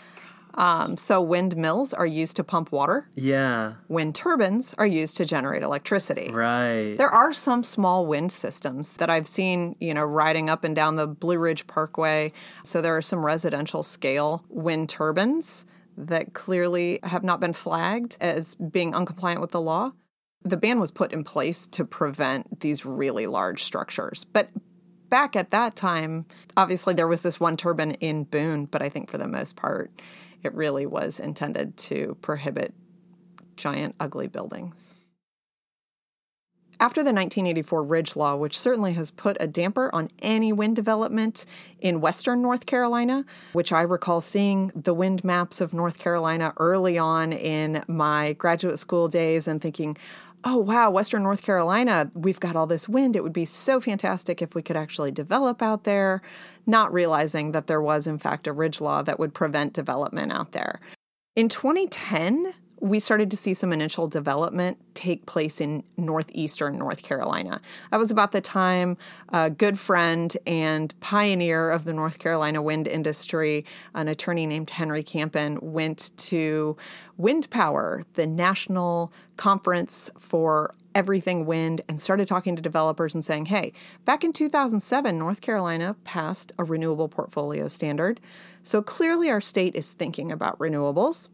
Um, 0.55 0.97
so 0.97 1.21
windmills 1.21 1.93
are 1.93 2.05
used 2.05 2.37
to 2.37 2.43
pump 2.43 2.71
water. 2.71 3.09
Yeah. 3.13 3.73
Wind 3.87 4.15
turbines 4.15 4.73
are 4.77 4.87
used 4.87 5.17
to 5.17 5.25
generate 5.25 5.63
electricity. 5.63 6.31
Right. 6.31 6.95
There 6.97 7.09
are 7.09 7.33
some 7.33 7.63
small 7.63 8.05
wind 8.07 8.31
systems 8.31 8.91
that 8.91 9.09
I've 9.09 9.27
seen, 9.27 9.75
you 9.79 9.93
know, 9.93 10.03
riding 10.03 10.49
up 10.49 10.63
and 10.63 10.75
down 10.75 10.95
the 10.95 11.07
Blue 11.07 11.37
Ridge 11.37 11.67
Parkway. 11.67 12.31
So 12.63 12.81
there 12.81 12.95
are 12.95 13.01
some 13.01 13.25
residential 13.25 13.83
scale 13.83 14.45
wind 14.49 14.89
turbines 14.89 15.65
that 15.97 16.33
clearly 16.33 16.99
have 17.03 17.23
not 17.23 17.39
been 17.39 17.53
flagged 17.53 18.17
as 18.21 18.55
being 18.55 18.93
uncompliant 18.93 19.41
with 19.41 19.51
the 19.51 19.61
law. 19.61 19.91
The 20.43 20.57
ban 20.57 20.79
was 20.79 20.91
put 20.91 21.11
in 21.11 21.23
place 21.23 21.67
to 21.67 21.85
prevent 21.85 22.59
these 22.61 22.85
really 22.85 23.27
large 23.27 23.63
structures. 23.63 24.25
But 24.25 24.49
back 25.09 25.35
at 25.35 25.51
that 25.51 25.75
time, 25.75 26.25
obviously 26.55 26.93
there 26.93 27.07
was 27.07 27.21
this 27.23 27.39
one 27.39 27.57
turbine 27.57 27.91
in 27.91 28.25
Boone, 28.25 28.65
but 28.65 28.81
I 28.81 28.89
think 28.89 29.09
for 29.09 29.17
the 29.17 29.27
most 29.27 29.55
part, 29.55 29.91
it 30.45 30.53
really 30.53 30.85
was 30.85 31.19
intended 31.19 31.75
to 31.77 32.17
prohibit 32.21 32.73
giant, 33.55 33.95
ugly 33.99 34.27
buildings. 34.27 34.95
After 36.77 37.01
the 37.01 37.13
1984 37.13 37.83
Ridge 37.83 38.15
Law, 38.17 38.35
which 38.35 38.59
certainly 38.59 38.93
has 38.93 39.09
put 39.09 39.37
a 39.39 39.47
damper 39.47 39.89
on 39.95 40.09
any 40.19 40.51
wind 40.51 40.75
development 40.75 41.45
in 41.79 42.01
western 42.01 42.41
North 42.41 42.65
Carolina, 42.65 43.25
which 43.53 43.71
I 43.71 43.81
recall 43.81 44.19
seeing 44.19 44.73
the 44.75 44.93
wind 44.93 45.23
maps 45.23 45.61
of 45.61 45.73
North 45.73 45.97
Carolina 45.97 46.53
early 46.57 46.97
on 46.97 47.31
in 47.31 47.83
my 47.87 48.33
graduate 48.33 48.77
school 48.77 49.07
days 49.07 49.47
and 49.47 49.61
thinking, 49.61 49.97
oh, 50.45 50.57
wow, 50.57 50.91
Western 50.91 51.23
North 51.23 51.41
Carolina, 51.41 52.11
we've 52.13 52.39
got 52.39 52.55
all 52.55 52.67
this 52.67 52.87
wind. 52.87 53.15
It 53.15 53.23
would 53.23 53.33
be 53.33 53.45
so 53.45 53.81
fantastic 53.81 54.41
if 54.41 54.53
we 54.53 54.61
could 54.61 54.77
actually 54.77 55.11
develop 55.11 55.61
out 55.61 55.83
there, 55.85 56.21
not 56.67 56.93
realizing 56.93 57.51
that 57.51 57.65
there 57.65 57.81
was, 57.81 58.05
in 58.05 58.19
fact, 58.19 58.45
a 58.45 58.53
ridge 58.53 58.79
law 58.79 59.01
that 59.01 59.19
would 59.19 59.33
prevent 59.33 59.73
development 59.73 60.31
out 60.31 60.51
there. 60.51 60.79
In 61.35 61.49
2010, 61.49 62.53
we 62.85 62.99
started 62.99 63.31
to 63.31 63.37
see 63.37 63.55
some 63.55 63.73
initial 63.73 64.07
development 64.07 64.77
take 64.93 65.25
place 65.25 65.59
in 65.59 65.83
northeastern 65.97 66.77
North 66.77 67.01
Carolina. 67.01 67.59
That 67.89 67.97
was 67.97 68.11
about 68.11 68.31
the 68.31 68.41
time 68.41 68.95
a 69.29 69.49
good 69.49 69.79
friend 69.79 70.37
and 70.45 70.97
pioneer 70.99 71.71
of 71.71 71.85
the 71.85 71.93
North 71.93 72.19
Carolina 72.19 72.61
wind 72.61 72.87
industry, 72.87 73.65
an 73.95 74.07
attorney 74.07 74.45
named 74.45 74.69
Henry 74.69 75.01
Campen, 75.01 75.57
went 75.61 76.11
to 76.17 76.77
Wind 77.17 77.49
Power, 77.49 78.03
the 78.13 78.27
national 78.27 79.11
conference 79.35 80.11
for 80.19 80.75
everything 80.93 81.47
wind, 81.47 81.81
and 81.89 81.99
started 81.99 82.27
talking 82.27 82.55
to 82.55 82.61
developers 82.61 83.15
and 83.15 83.25
saying, 83.25 83.47
hey, 83.47 83.73
back 84.05 84.23
in 84.23 84.31
2007, 84.31 85.17
North 85.17 85.41
Carolina 85.41 85.95
passed 86.03 86.51
a 86.59 86.63
renewable 86.63 87.09
portfolio 87.09 87.67
standard. 87.67 88.21
So 88.61 88.83
clearly 88.83 89.29
our 89.31 89.41
state 89.41 89.75
is 89.75 89.91
thinking 89.91 90.31
about 90.31 90.59
renewables 90.59 91.29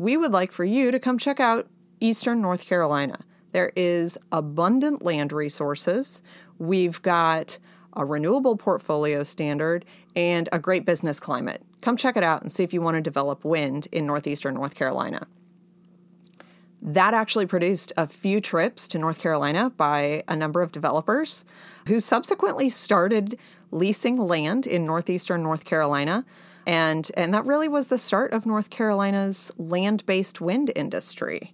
we 0.00 0.16
would 0.16 0.32
like 0.32 0.50
for 0.50 0.64
you 0.64 0.90
to 0.90 0.98
come 0.98 1.18
check 1.18 1.40
out 1.40 1.68
Eastern 2.00 2.40
North 2.40 2.64
Carolina. 2.64 3.18
There 3.52 3.70
is 3.76 4.16
abundant 4.32 5.02
land 5.02 5.30
resources. 5.30 6.22
We've 6.58 7.02
got 7.02 7.58
a 7.92 8.06
renewable 8.06 8.56
portfolio 8.56 9.22
standard 9.24 9.84
and 10.16 10.48
a 10.52 10.58
great 10.58 10.86
business 10.86 11.20
climate. 11.20 11.62
Come 11.82 11.98
check 11.98 12.16
it 12.16 12.22
out 12.22 12.40
and 12.40 12.50
see 12.50 12.64
if 12.64 12.72
you 12.72 12.80
want 12.80 12.94
to 12.94 13.02
develop 13.02 13.44
wind 13.44 13.88
in 13.92 14.06
northeastern 14.06 14.54
North 14.54 14.74
Carolina. 14.74 15.26
That 16.80 17.12
actually 17.12 17.44
produced 17.44 17.92
a 17.98 18.06
few 18.06 18.40
trips 18.40 18.88
to 18.88 18.98
North 18.98 19.18
Carolina 19.18 19.68
by 19.68 20.24
a 20.26 20.34
number 20.34 20.62
of 20.62 20.72
developers 20.72 21.44
who 21.88 22.00
subsequently 22.00 22.70
started 22.70 23.38
leasing 23.70 24.16
land 24.16 24.66
in 24.66 24.86
northeastern 24.86 25.42
North 25.42 25.66
Carolina 25.66 26.24
and, 26.70 27.10
and 27.14 27.34
that 27.34 27.46
really 27.46 27.66
was 27.66 27.88
the 27.88 27.98
start 27.98 28.32
of 28.32 28.46
North 28.46 28.70
Carolina's 28.70 29.50
land 29.58 30.06
based 30.06 30.40
wind 30.40 30.70
industry. 30.76 31.52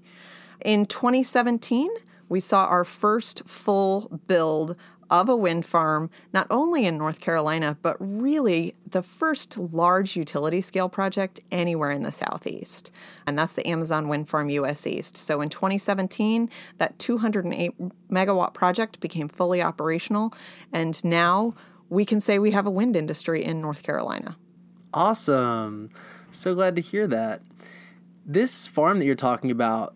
In 0.62 0.84
2017, 0.84 1.88
we 2.28 2.38
saw 2.38 2.66
our 2.66 2.84
first 2.84 3.48
full 3.48 4.20
build 4.26 4.76
of 5.08 5.30
a 5.30 5.36
wind 5.36 5.64
farm, 5.64 6.10
not 6.34 6.46
only 6.50 6.84
in 6.84 6.98
North 6.98 7.18
Carolina, 7.18 7.78
but 7.80 7.96
really 7.98 8.74
the 8.86 9.00
first 9.00 9.56
large 9.56 10.16
utility 10.16 10.60
scale 10.60 10.90
project 10.90 11.40
anywhere 11.50 11.92
in 11.92 12.02
the 12.02 12.12
Southeast. 12.12 12.90
And 13.26 13.38
that's 13.38 13.54
the 13.54 13.66
Amazon 13.66 14.08
Wind 14.08 14.28
Farm 14.28 14.50
US 14.50 14.86
East. 14.86 15.16
So 15.16 15.40
in 15.40 15.48
2017, 15.48 16.50
that 16.76 16.98
208 16.98 17.72
megawatt 18.10 18.52
project 18.52 19.00
became 19.00 19.28
fully 19.28 19.62
operational. 19.62 20.34
And 20.74 21.02
now 21.02 21.54
we 21.88 22.04
can 22.04 22.20
say 22.20 22.38
we 22.38 22.50
have 22.50 22.66
a 22.66 22.70
wind 22.70 22.96
industry 22.96 23.42
in 23.42 23.62
North 23.62 23.82
Carolina. 23.82 24.36
Awesome. 24.96 25.90
So 26.30 26.54
glad 26.54 26.74
to 26.76 26.80
hear 26.80 27.06
that. 27.06 27.42
This 28.24 28.66
farm 28.66 28.98
that 28.98 29.04
you're 29.04 29.14
talking 29.14 29.50
about, 29.50 29.94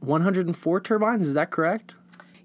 104 0.00 0.80
turbines, 0.80 1.24
is 1.24 1.34
that 1.34 1.52
correct? 1.52 1.94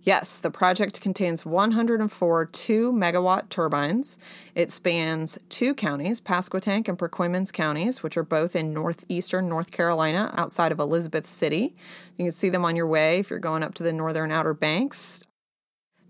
Yes, 0.04 0.38
the 0.38 0.52
project 0.52 1.02
contains 1.02 1.48
104 1.48 2.46
2 2.46 2.92
megawatt 2.94 3.50
turbines. 3.50 4.20
It 4.54 4.72
spans 4.72 5.40
two 5.50 5.74
counties, 5.74 6.22
Pasquotank 6.22 6.88
and 6.88 6.98
Perquimans 6.98 7.52
counties, 7.52 8.04
which 8.04 8.16
are 8.18 8.24
both 8.24 8.56
in 8.56 8.72
northeastern 8.72 9.50
North 9.50 9.72
Carolina 9.72 10.32
outside 10.38 10.72
of 10.72 10.80
Elizabeth 10.80 11.26
City. 11.26 11.76
You 12.20 12.26
can 12.26 12.32
see 12.32 12.50
them 12.50 12.66
on 12.66 12.76
your 12.76 12.88
way 12.88 13.18
if 13.18 13.32
you're 13.32 13.40
going 13.40 13.64
up 13.64 13.74
to 13.76 13.84
the 13.84 13.92
northern 13.92 14.32
Outer 14.32 14.54
Banks. 14.54 15.24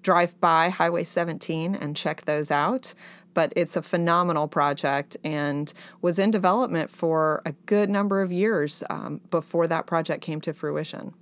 Drive 0.01 0.39
by 0.39 0.69
Highway 0.69 1.05
17 1.05 1.73
and 1.75 1.95
check 1.95 2.25
those 2.25 2.51
out 2.51 2.93
but 3.33 3.53
it's 3.55 3.75
a 3.75 3.81
phenomenal 3.81 4.47
project 4.47 5.17
and 5.23 5.73
was 6.01 6.19
in 6.19 6.31
development 6.31 6.89
for 6.89 7.41
a 7.45 7.51
good 7.65 7.89
number 7.89 8.21
of 8.21 8.31
years 8.31 8.83
um, 8.89 9.21
before 9.29 9.67
that 9.67 9.85
project 9.85 10.21
came 10.21 10.41
to 10.41 10.53
fruition. 10.53 11.13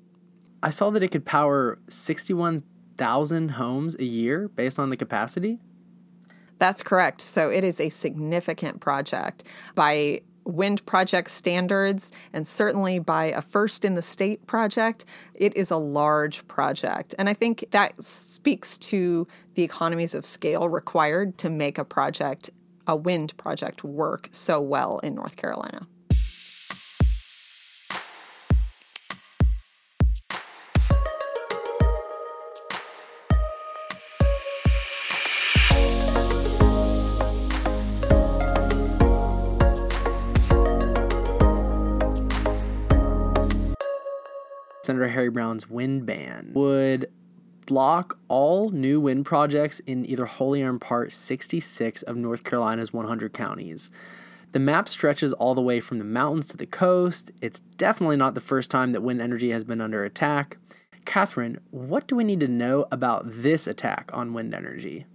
I 0.64 0.70
saw 0.70 0.90
that 0.92 1.04
it 1.04 1.10
could 1.10 1.26
power 1.26 1.78
61,000 1.90 3.50
homes 3.50 3.96
a 4.00 4.06
year 4.06 4.48
based 4.50 4.80
on 4.80 4.90
the 4.90 4.98
capacity. 4.98 5.60
That's 6.60 6.82
correct. 6.82 7.22
So 7.22 7.50
it 7.50 7.64
is 7.64 7.80
a 7.80 7.90
significant 7.90 8.80
project. 8.80 9.44
By 9.76 10.22
wind 10.48 10.86
project 10.86 11.30
standards, 11.30 12.12
and 12.34 12.48
certainly 12.48 13.00
by 13.00 13.26
a 13.26 13.42
first 13.42 13.84
in 13.86 13.96
the 13.96 14.02
state 14.02 14.48
project, 14.48 15.06
it 15.36 15.56
is 15.56 15.70
a 15.70 15.78
large 15.78 16.48
project. 16.48 17.14
And 17.20 17.30
I 17.30 17.34
think 17.34 17.66
that 17.72 18.02
speaks 18.04 18.78
to 18.80 19.28
the 19.56 19.64
economies 19.64 20.16
of 20.16 20.26
scale 20.26 20.70
required 20.70 21.38
to 21.40 21.50
make 21.50 21.78
a 21.78 21.86
project, 21.86 22.50
a 22.86 22.96
wind 22.96 23.36
project, 23.38 23.84
work 23.84 24.30
so 24.32 24.62
well 24.62 25.00
in 25.00 25.16
North 25.16 25.36
Carolina. 25.36 25.88
Senator 44.88 45.10
Harry 45.10 45.30
Brown's 45.30 45.70
wind 45.70 46.06
ban 46.06 46.52
would 46.54 47.12
block 47.66 48.18
all 48.30 48.70
new 48.70 49.02
wind 49.02 49.26
projects 49.26 49.82
in 49.82 50.06
either 50.06 50.26
wholly 50.26 50.64
or 50.64 50.70
in 50.70 50.80
part 50.80 51.12
66 51.12 52.04
of 52.04 52.16
North 52.16 52.46
Carolina's 52.46 52.94
100 52.94 53.34
counties. 53.34 53.92
The 54.54 54.60
map 54.60 54.88
stretches 54.88 55.34
all 55.34 55.56
the 55.56 55.62
way 55.62 55.82
from 55.82 56.00
the 56.00 56.06
mountains 56.06 56.48
to 56.48 56.58
the 56.58 56.66
coast. 56.66 57.32
It's 57.42 57.60
definitely 57.60 58.16
not 58.16 58.34
the 58.34 58.40
first 58.40 58.72
time 58.72 58.94
that 58.94 59.04
wind 59.04 59.20
energy 59.20 59.52
has 59.52 59.66
been 59.66 59.82
under 59.82 60.06
attack. 60.06 60.58
Katharine, 61.04 61.60
what 61.72 62.08
do 62.08 62.16
we 62.16 62.24
need 62.24 62.40
to 62.40 62.48
know 62.48 62.86
about 62.90 63.26
this 63.26 63.68
attack 63.68 64.10
on 64.14 64.34
wind 64.34 64.56
energy? 64.56 65.06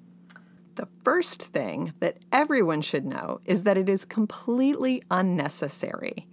The 0.74 0.88
first 1.02 1.44
thing 1.44 1.94
that 2.00 2.18
everyone 2.30 2.82
should 2.82 3.06
know 3.06 3.40
is 3.46 3.62
that 3.62 3.78
it 3.78 3.88
is 3.88 4.04
completely 4.04 5.02
unnecessary. 5.10 6.26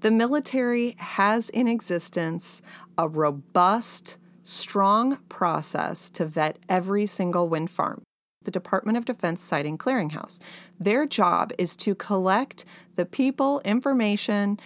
The 0.00 0.10
military 0.10 0.96
has 0.98 1.50
in 1.50 1.68
existence 1.68 2.62
a 2.96 3.06
robust, 3.06 4.16
strong 4.42 5.18
process 5.28 6.08
to 6.10 6.24
vet 6.24 6.58
every 6.70 7.04
single 7.04 7.50
wind 7.50 7.70
farm. 7.70 8.02
The 8.42 8.50
Department 8.50 8.96
of 8.96 9.04
Defense 9.04 9.42
Siting 9.42 9.76
Clearinghouse. 9.76 10.40
Their 10.78 11.04
job 11.04 11.52
is 11.58 11.76
to 11.76 11.94
collect 11.94 12.64
the 12.96 13.04
people, 13.04 13.60
information, 13.62 14.58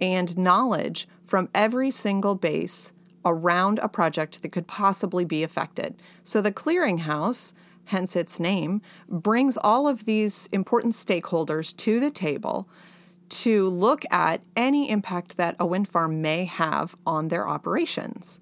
and 0.00 0.38
knowledge 0.38 1.08
from 1.24 1.48
every 1.52 1.90
single 1.90 2.36
base 2.36 2.92
around 3.24 3.80
a 3.80 3.88
project 3.88 4.40
that 4.42 4.52
could 4.52 4.68
possibly 4.68 5.24
be 5.24 5.42
affected. 5.42 5.96
So 6.22 6.40
the 6.40 6.52
clearinghouse, 6.52 7.52
hence 7.86 8.14
its 8.14 8.38
name, 8.38 8.80
brings 9.08 9.56
all 9.56 9.88
of 9.88 10.04
these 10.04 10.48
important 10.52 10.94
stakeholders 10.94 11.76
to 11.78 11.98
the 11.98 12.12
table 12.12 12.68
to 13.28 13.68
look 13.68 14.04
at 14.10 14.40
any 14.56 14.90
impact 14.90 15.36
that 15.36 15.56
a 15.58 15.66
wind 15.66 15.88
farm 15.88 16.20
may 16.22 16.44
have 16.44 16.96
on 17.06 17.28
their 17.28 17.48
operations. 17.48 18.40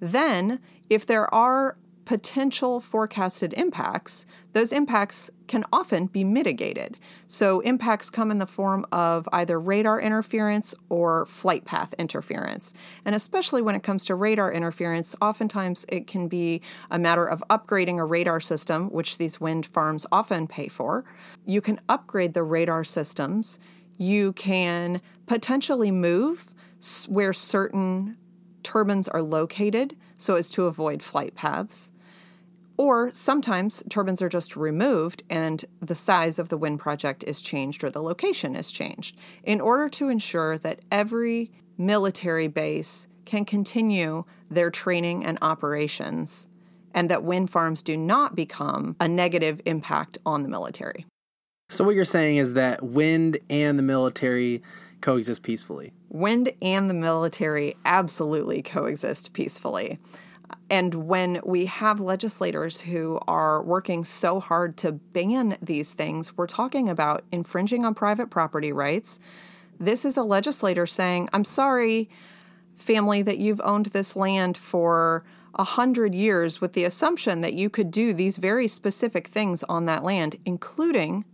Then, 0.00 0.60
if 0.90 1.06
there 1.06 1.32
are 1.32 1.76
potential 2.04 2.80
forecasted 2.80 3.54
impacts, 3.54 4.26
those 4.52 4.72
impacts 4.72 5.30
can 5.46 5.64
often 5.72 6.06
be 6.06 6.22
mitigated. 6.24 6.98
So, 7.26 7.60
impacts 7.60 8.10
come 8.10 8.30
in 8.30 8.38
the 8.38 8.46
form 8.46 8.84
of 8.92 9.28
either 9.32 9.58
radar 9.58 10.00
interference 10.00 10.74
or 10.88 11.26
flight 11.26 11.64
path 11.64 11.94
interference. 11.98 12.72
And 13.04 13.14
especially 13.14 13.62
when 13.62 13.74
it 13.74 13.82
comes 13.82 14.04
to 14.06 14.14
radar 14.14 14.52
interference, 14.52 15.14
oftentimes 15.20 15.84
it 15.88 16.06
can 16.06 16.28
be 16.28 16.60
a 16.90 16.98
matter 16.98 17.26
of 17.26 17.42
upgrading 17.50 17.98
a 17.98 18.04
radar 18.04 18.40
system, 18.40 18.90
which 18.90 19.18
these 19.18 19.40
wind 19.40 19.66
farms 19.66 20.06
often 20.12 20.46
pay 20.46 20.68
for. 20.68 21.04
You 21.46 21.60
can 21.60 21.80
upgrade 21.88 22.34
the 22.34 22.42
radar 22.42 22.84
systems. 22.84 23.58
You 23.96 24.32
can 24.32 25.00
potentially 25.26 25.90
move 25.90 26.54
where 27.08 27.32
certain 27.32 28.16
turbines 28.62 29.08
are 29.08 29.22
located 29.22 29.96
so 30.18 30.34
as 30.34 30.50
to 30.50 30.64
avoid 30.64 31.02
flight 31.02 31.34
paths. 31.34 31.92
Or 32.76 33.12
sometimes 33.14 33.84
turbines 33.88 34.20
are 34.20 34.28
just 34.28 34.56
removed 34.56 35.22
and 35.30 35.64
the 35.80 35.94
size 35.94 36.40
of 36.40 36.48
the 36.48 36.56
wind 36.56 36.80
project 36.80 37.22
is 37.24 37.40
changed 37.40 37.84
or 37.84 37.90
the 37.90 38.02
location 38.02 38.56
is 38.56 38.72
changed 38.72 39.16
in 39.44 39.60
order 39.60 39.88
to 39.90 40.08
ensure 40.08 40.58
that 40.58 40.80
every 40.90 41.52
military 41.78 42.48
base 42.48 43.06
can 43.24 43.44
continue 43.44 44.24
their 44.50 44.70
training 44.70 45.24
and 45.24 45.38
operations 45.40 46.48
and 46.94 47.08
that 47.10 47.22
wind 47.22 47.50
farms 47.50 47.82
do 47.82 47.96
not 47.96 48.34
become 48.34 48.96
a 49.00 49.08
negative 49.08 49.60
impact 49.66 50.18
on 50.26 50.42
the 50.42 50.48
military. 50.48 51.06
So, 51.70 51.82
what 51.82 51.94
you're 51.94 52.04
saying 52.04 52.36
is 52.36 52.52
that 52.52 52.82
wind 52.82 53.38
and 53.48 53.78
the 53.78 53.82
military 53.82 54.62
coexist 55.00 55.42
peacefully? 55.42 55.92
Wind 56.08 56.52
and 56.62 56.88
the 56.88 56.94
military 56.94 57.76
absolutely 57.84 58.62
coexist 58.62 59.32
peacefully. 59.32 59.98
And 60.70 60.94
when 61.06 61.40
we 61.44 61.66
have 61.66 62.00
legislators 62.00 62.82
who 62.82 63.18
are 63.26 63.62
working 63.62 64.04
so 64.04 64.40
hard 64.40 64.76
to 64.78 64.92
ban 64.92 65.56
these 65.62 65.92
things, 65.92 66.36
we're 66.36 66.46
talking 66.46 66.88
about 66.88 67.24
infringing 67.32 67.84
on 67.84 67.94
private 67.94 68.30
property 68.30 68.72
rights. 68.72 69.18
This 69.80 70.04
is 70.04 70.16
a 70.16 70.22
legislator 70.22 70.86
saying, 70.86 71.28
I'm 71.32 71.44
sorry, 71.44 72.08
family, 72.74 73.22
that 73.22 73.38
you've 73.38 73.60
owned 73.64 73.86
this 73.86 74.14
land 74.14 74.56
for 74.56 75.24
a 75.54 75.64
hundred 75.64 76.14
years 76.14 76.60
with 76.60 76.72
the 76.74 76.84
assumption 76.84 77.40
that 77.40 77.54
you 77.54 77.70
could 77.70 77.90
do 77.90 78.12
these 78.12 78.36
very 78.36 78.68
specific 78.68 79.28
things 79.28 79.62
on 79.64 79.86
that 79.86 80.02
land, 80.02 80.36
including 80.44 81.24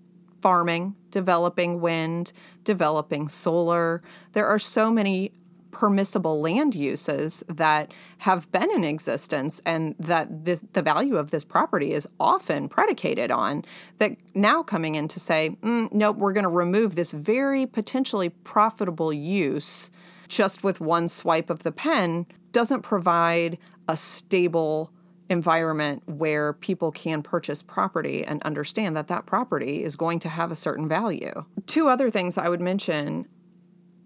farming, 0.40 0.94
developing 1.10 1.80
wind, 1.80 2.32
developing 2.64 3.28
solar. 3.28 4.02
There 4.32 4.46
are 4.46 4.58
so 4.58 4.90
many 4.90 5.32
permissible 5.70 6.40
land 6.40 6.74
uses 6.74 7.42
that 7.48 7.92
have 8.18 8.50
been 8.52 8.70
in 8.72 8.84
existence 8.84 9.60
and 9.64 9.94
that 9.98 10.44
this, 10.44 10.64
the 10.72 10.82
value 10.82 11.16
of 11.16 11.30
this 11.30 11.44
property 11.44 11.92
is 11.92 12.08
often 12.18 12.68
predicated 12.68 13.30
on 13.30 13.64
that 13.98 14.16
now 14.34 14.62
coming 14.62 14.94
in 14.94 15.08
to 15.08 15.20
say 15.20 15.56
mm, 15.62 15.92
nope 15.92 16.16
we're 16.16 16.32
going 16.32 16.42
to 16.42 16.48
remove 16.48 16.96
this 16.96 17.12
very 17.12 17.66
potentially 17.66 18.28
profitable 18.28 19.12
use 19.12 19.90
just 20.28 20.62
with 20.64 20.80
one 20.80 21.08
swipe 21.08 21.50
of 21.50 21.62
the 21.62 21.72
pen 21.72 22.26
doesn't 22.52 22.82
provide 22.82 23.58
a 23.88 23.96
stable 23.96 24.90
environment 25.30 26.02
where 26.06 26.52
people 26.52 26.90
can 26.90 27.22
purchase 27.22 27.62
property 27.62 28.24
and 28.24 28.42
understand 28.42 28.96
that 28.96 29.06
that 29.08 29.24
property 29.24 29.84
is 29.84 29.96
going 29.96 30.18
to 30.18 30.28
have 30.28 30.50
a 30.50 30.56
certain 30.56 30.88
value. 30.88 31.44
Two 31.66 31.88
other 31.88 32.10
things 32.10 32.36
I 32.36 32.48
would 32.48 32.60
mention. 32.60 33.26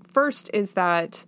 First 0.06 0.50
is 0.52 0.72
that 0.72 1.24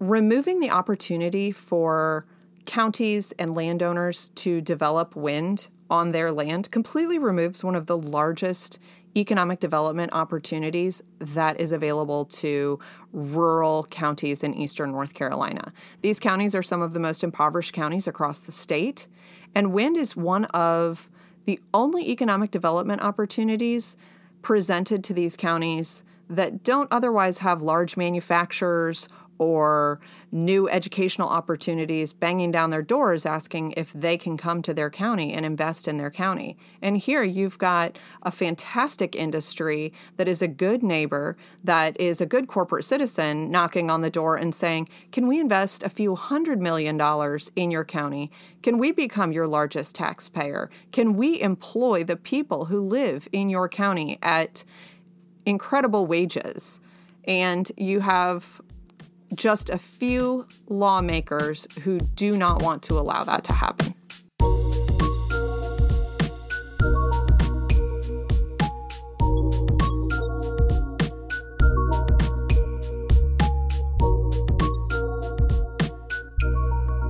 removing 0.00 0.58
the 0.60 0.70
opportunity 0.70 1.52
for 1.52 2.26
counties 2.66 3.32
and 3.38 3.54
landowners 3.54 4.28
to 4.30 4.60
develop 4.60 5.14
wind 5.16 5.68
on 5.88 6.10
their 6.10 6.32
land 6.32 6.70
completely 6.70 7.18
removes 7.18 7.62
one 7.62 7.76
of 7.76 7.86
the 7.86 7.96
largest 7.96 8.78
economic 9.16 9.60
development 9.60 10.12
opportunities 10.12 11.02
that 11.18 11.60
is 11.60 11.72
available 11.72 12.24
to 12.24 12.78
rural 13.12 13.84
counties 13.90 14.42
in 14.42 14.54
eastern 14.54 14.90
North 14.90 15.14
Carolina. 15.14 15.72
These 16.00 16.20
counties 16.20 16.54
are 16.54 16.62
some 16.62 16.82
of 16.82 16.92
the 16.92 17.00
most 17.00 17.22
impoverished 17.22 17.72
counties 17.72 18.06
across 18.06 18.40
the 18.40 18.52
state, 18.52 19.06
and 19.54 19.72
wind 19.72 19.96
is 19.96 20.16
one 20.16 20.46
of 20.46 21.10
the 21.44 21.60
only 21.74 22.08
economic 22.10 22.50
development 22.50 23.02
opportunities 23.02 23.96
presented 24.40 25.04
to 25.04 25.14
these 25.14 25.36
counties 25.36 26.04
that 26.28 26.62
don't 26.62 26.88
otherwise 26.90 27.38
have 27.38 27.60
large 27.60 27.96
manufacturers 27.96 29.08
or 29.42 30.00
new 30.30 30.68
educational 30.68 31.28
opportunities 31.28 32.12
banging 32.12 32.50
down 32.50 32.70
their 32.70 32.82
doors 32.82 33.26
asking 33.26 33.74
if 33.76 33.92
they 33.92 34.16
can 34.16 34.36
come 34.36 34.62
to 34.62 34.72
their 34.72 34.88
county 34.88 35.32
and 35.32 35.44
invest 35.44 35.86
in 35.86 35.98
their 35.98 36.10
county. 36.10 36.56
And 36.80 36.96
here 36.96 37.22
you've 37.22 37.58
got 37.58 37.98
a 38.22 38.30
fantastic 38.30 39.14
industry 39.14 39.92
that 40.16 40.28
is 40.28 40.40
a 40.40 40.48
good 40.48 40.82
neighbor, 40.82 41.36
that 41.62 42.00
is 42.00 42.20
a 42.20 42.26
good 42.26 42.48
corporate 42.48 42.84
citizen 42.84 43.50
knocking 43.50 43.90
on 43.90 44.00
the 44.00 44.10
door 44.10 44.36
and 44.36 44.54
saying, 44.54 44.88
Can 45.10 45.26
we 45.26 45.38
invest 45.38 45.82
a 45.82 45.90
few 45.90 46.14
hundred 46.14 46.60
million 46.60 46.96
dollars 46.96 47.52
in 47.54 47.70
your 47.70 47.84
county? 47.84 48.30
Can 48.62 48.78
we 48.78 48.92
become 48.92 49.32
your 49.32 49.48
largest 49.48 49.96
taxpayer? 49.96 50.70
Can 50.92 51.14
we 51.14 51.40
employ 51.40 52.04
the 52.04 52.16
people 52.16 52.66
who 52.66 52.80
live 52.80 53.28
in 53.32 53.50
your 53.50 53.68
county 53.68 54.18
at 54.22 54.64
incredible 55.44 56.06
wages? 56.06 56.80
And 57.24 57.70
you 57.76 58.00
have 58.00 58.60
just 59.34 59.70
a 59.70 59.78
few 59.78 60.46
lawmakers 60.68 61.66
who 61.82 61.98
do 61.98 62.32
not 62.32 62.62
want 62.62 62.82
to 62.84 62.98
allow 62.98 63.24
that 63.24 63.44
to 63.44 63.52
happen. 63.52 63.94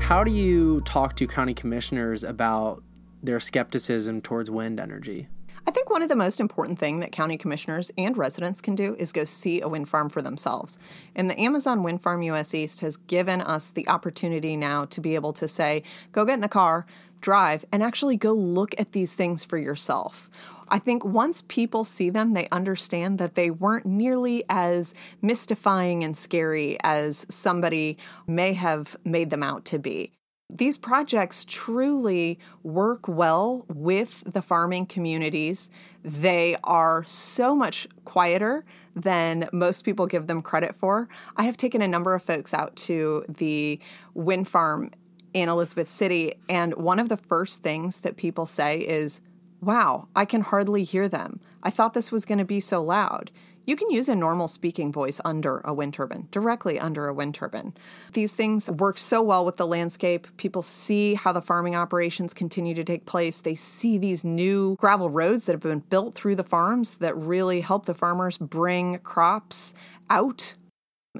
How 0.00 0.22
do 0.24 0.30
you 0.30 0.82
talk 0.82 1.16
to 1.16 1.26
county 1.26 1.54
commissioners 1.54 2.22
about 2.22 2.82
their 3.22 3.40
skepticism 3.40 4.20
towards 4.20 4.50
wind 4.50 4.78
energy? 4.78 5.28
I 5.66 5.70
think 5.70 5.90
one 5.90 6.02
of 6.02 6.08
the 6.08 6.16
most 6.16 6.40
important 6.40 6.78
thing 6.78 7.00
that 7.00 7.12
county 7.12 7.36
commissioners 7.36 7.92
and 7.96 8.16
residents 8.16 8.60
can 8.60 8.74
do 8.74 8.96
is 8.98 9.12
go 9.12 9.24
see 9.24 9.60
a 9.60 9.68
wind 9.68 9.88
farm 9.88 10.08
for 10.08 10.20
themselves. 10.20 10.76
And 11.14 11.30
the 11.30 11.40
Amazon 11.40 11.82
Wind 11.82 12.02
Farm 12.02 12.22
US 12.22 12.52
East 12.52 12.80
has 12.80 12.96
given 12.96 13.40
us 13.40 13.70
the 13.70 13.88
opportunity 13.88 14.56
now 14.56 14.86
to 14.86 15.00
be 15.00 15.14
able 15.14 15.32
to 15.34 15.46
say, 15.46 15.84
go 16.10 16.24
get 16.24 16.34
in 16.34 16.40
the 16.40 16.48
car, 16.48 16.84
drive, 17.20 17.64
and 17.70 17.82
actually 17.82 18.16
go 18.16 18.32
look 18.32 18.74
at 18.78 18.92
these 18.92 19.12
things 19.12 19.44
for 19.44 19.56
yourself. 19.56 20.28
I 20.68 20.78
think 20.78 21.04
once 21.04 21.44
people 21.46 21.84
see 21.84 22.10
them, 22.10 22.32
they 22.32 22.48
understand 22.50 23.18
that 23.18 23.34
they 23.34 23.50
weren't 23.50 23.86
nearly 23.86 24.42
as 24.48 24.94
mystifying 25.20 26.02
and 26.02 26.16
scary 26.16 26.76
as 26.82 27.24
somebody 27.28 27.98
may 28.26 28.52
have 28.54 28.96
made 29.04 29.30
them 29.30 29.42
out 29.42 29.64
to 29.66 29.78
be 29.78 30.12
These 30.54 30.76
projects 30.76 31.46
truly 31.46 32.38
work 32.62 33.08
well 33.08 33.64
with 33.68 34.22
the 34.30 34.42
farming 34.42 34.84
communities. 34.84 35.70
They 36.04 36.56
are 36.62 37.04
so 37.04 37.56
much 37.56 37.88
quieter 38.04 38.66
than 38.94 39.48
most 39.50 39.82
people 39.82 40.06
give 40.06 40.26
them 40.26 40.42
credit 40.42 40.76
for. 40.76 41.08
I 41.38 41.44
have 41.44 41.56
taken 41.56 41.80
a 41.80 41.88
number 41.88 42.14
of 42.14 42.22
folks 42.22 42.52
out 42.52 42.76
to 42.76 43.24
the 43.28 43.80
wind 44.12 44.46
farm 44.46 44.90
in 45.32 45.48
Elizabeth 45.48 45.88
City, 45.88 46.34
and 46.50 46.74
one 46.74 46.98
of 46.98 47.08
the 47.08 47.16
first 47.16 47.62
things 47.62 48.00
that 48.00 48.18
people 48.18 48.44
say 48.44 48.80
is, 48.80 49.22
Wow, 49.62 50.08
I 50.14 50.24
can 50.24 50.42
hardly 50.42 50.82
hear 50.82 51.08
them. 51.08 51.40
I 51.62 51.70
thought 51.70 51.94
this 51.94 52.12
was 52.12 52.26
going 52.26 52.38
to 52.38 52.44
be 52.44 52.60
so 52.60 52.82
loud. 52.82 53.30
You 53.64 53.76
can 53.76 53.90
use 53.90 54.08
a 54.08 54.16
normal 54.16 54.48
speaking 54.48 54.90
voice 54.90 55.20
under 55.24 55.60
a 55.64 55.72
wind 55.72 55.94
turbine, 55.94 56.26
directly 56.32 56.80
under 56.80 57.06
a 57.06 57.14
wind 57.14 57.34
turbine. 57.34 57.74
These 58.12 58.32
things 58.32 58.68
work 58.68 58.98
so 58.98 59.22
well 59.22 59.44
with 59.44 59.56
the 59.56 59.66
landscape. 59.66 60.26
People 60.36 60.62
see 60.62 61.14
how 61.14 61.32
the 61.32 61.40
farming 61.40 61.76
operations 61.76 62.34
continue 62.34 62.74
to 62.74 62.82
take 62.82 63.06
place. 63.06 63.38
They 63.38 63.54
see 63.54 63.98
these 63.98 64.24
new 64.24 64.76
gravel 64.80 65.10
roads 65.10 65.44
that 65.44 65.52
have 65.52 65.60
been 65.60 65.78
built 65.78 66.14
through 66.14 66.36
the 66.36 66.42
farms 66.42 66.96
that 66.96 67.16
really 67.16 67.60
help 67.60 67.86
the 67.86 67.94
farmers 67.94 68.36
bring 68.36 68.98
crops 68.98 69.74
out 70.10 70.54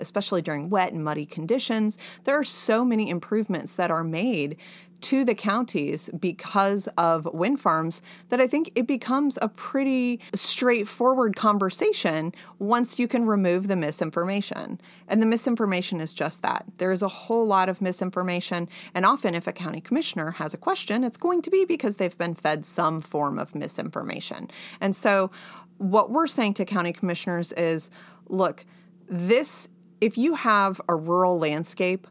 especially 0.01 0.41
during 0.41 0.71
wet 0.71 0.93
and 0.93 1.05
muddy 1.05 1.27
conditions. 1.27 1.99
There 2.25 2.39
are 2.39 2.45
so 2.45 2.85
many 2.85 3.11
improvements 3.11 3.75
that 3.75 3.91
are 3.91 4.05
made 4.05 4.57
to 5.03 5.25
the 5.25 5.35
counties 5.35 6.09
because 6.19 6.89
of 6.97 7.27
wind 7.35 7.61
farms 7.61 8.03
that 8.29 8.41
I 8.41 8.47
think 8.47 8.71
it 8.77 8.87
becomes 8.87 9.37
a 9.43 9.49
pretty 9.49 10.21
straightforward 10.33 11.35
conversation 11.35 12.33
once 12.61 13.01
you 13.01 13.09
can 13.09 13.27
remove 13.27 13.67
the 13.67 13.75
misinformation. 13.75 14.81
And 15.09 15.21
the 15.21 15.27
misinformation 15.27 16.01
is 16.01 16.15
just 16.15 16.43
that. 16.43 16.65
There 16.79 16.93
is 16.93 17.03
a 17.03 17.09
whole 17.09 17.45
lot 17.45 17.69
of 17.69 17.83
misinformation. 17.83 18.69
And 18.95 19.05
often, 19.05 19.35
if 19.35 19.49
a 19.49 19.53
county 19.53 19.81
commissioner 19.81 20.31
has 20.33 20.55
a 20.55 20.59
question, 20.59 21.03
it's 21.03 21.17
going 21.17 21.43
to 21.43 21.51
be 21.51 21.65
because 21.65 21.97
they've 21.97 22.17
been 22.17 22.35
fed 22.35 22.65
some 22.65 23.01
form 23.01 23.41
of 23.41 23.57
misinformation. 23.57 24.49
And 24.81 24.95
so, 24.95 25.33
what 25.79 26.11
we're 26.11 26.29
saying 26.29 26.55
to 26.55 26.65
county 26.65 26.93
commissioners 26.93 27.53
is 27.55 27.91
look, 28.29 28.65
this, 29.09 29.69
if 30.03 30.19
you 30.19 30.35
have 30.35 30.81
a 30.89 30.97
rural 30.97 31.39
landscape, 31.39 32.09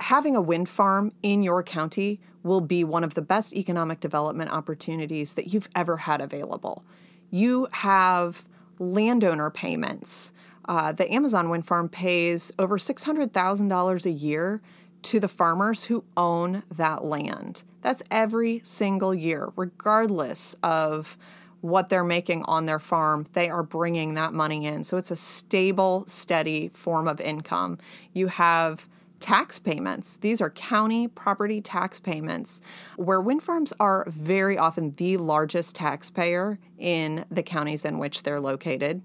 having 0.00 0.34
a 0.34 0.40
wind 0.40 0.68
farm 0.68 1.12
in 1.22 1.44
your 1.44 1.62
county 1.62 2.20
will 2.42 2.60
be 2.60 2.82
one 2.82 3.04
of 3.04 3.14
the 3.14 3.22
best 3.22 3.54
economic 3.54 4.00
development 4.00 4.50
opportunities 4.50 5.34
that 5.34 5.52
you've 5.52 5.68
ever 5.76 5.98
had 5.98 6.20
available. 6.20 6.84
You 7.30 7.68
have 7.70 8.48
landowner 8.80 9.50
payments. 9.50 10.32
Uh, 10.64 10.90
the 10.90 11.08
Amazon 11.14 11.48
wind 11.48 11.64
farm 11.64 11.88
pays 11.88 12.50
over 12.58 12.76
$600,000 12.76 14.04
a 14.04 14.10
year 14.10 14.60
to 15.02 15.20
the 15.20 15.28
farmers 15.28 15.84
who 15.84 16.02
own 16.16 16.64
that 16.74 17.04
land. 17.04 17.62
That's 17.82 18.02
every 18.10 18.62
single 18.64 19.14
year, 19.14 19.52
regardless 19.54 20.56
of 20.64 21.16
what 21.60 21.88
they're 21.88 22.04
making 22.04 22.44
on 22.44 22.66
their 22.66 22.78
farm, 22.78 23.26
they 23.32 23.48
are 23.48 23.62
bringing 23.62 24.14
that 24.14 24.32
money 24.32 24.66
in. 24.66 24.84
So 24.84 24.96
it's 24.96 25.10
a 25.10 25.16
stable, 25.16 26.04
steady 26.06 26.68
form 26.68 27.08
of 27.08 27.20
income. 27.20 27.78
You 28.12 28.28
have 28.28 28.88
tax 29.20 29.58
payments. 29.58 30.16
These 30.16 30.40
are 30.40 30.50
county 30.50 31.08
property 31.08 31.60
tax 31.60 31.98
payments, 31.98 32.60
where 32.96 33.20
wind 33.20 33.42
farms 33.42 33.72
are 33.80 34.04
very 34.06 34.56
often 34.56 34.92
the 34.92 35.16
largest 35.16 35.74
taxpayer 35.74 36.58
in 36.78 37.24
the 37.30 37.42
counties 37.42 37.84
in 37.84 37.98
which 37.98 38.22
they're 38.22 38.40
located. 38.40 39.02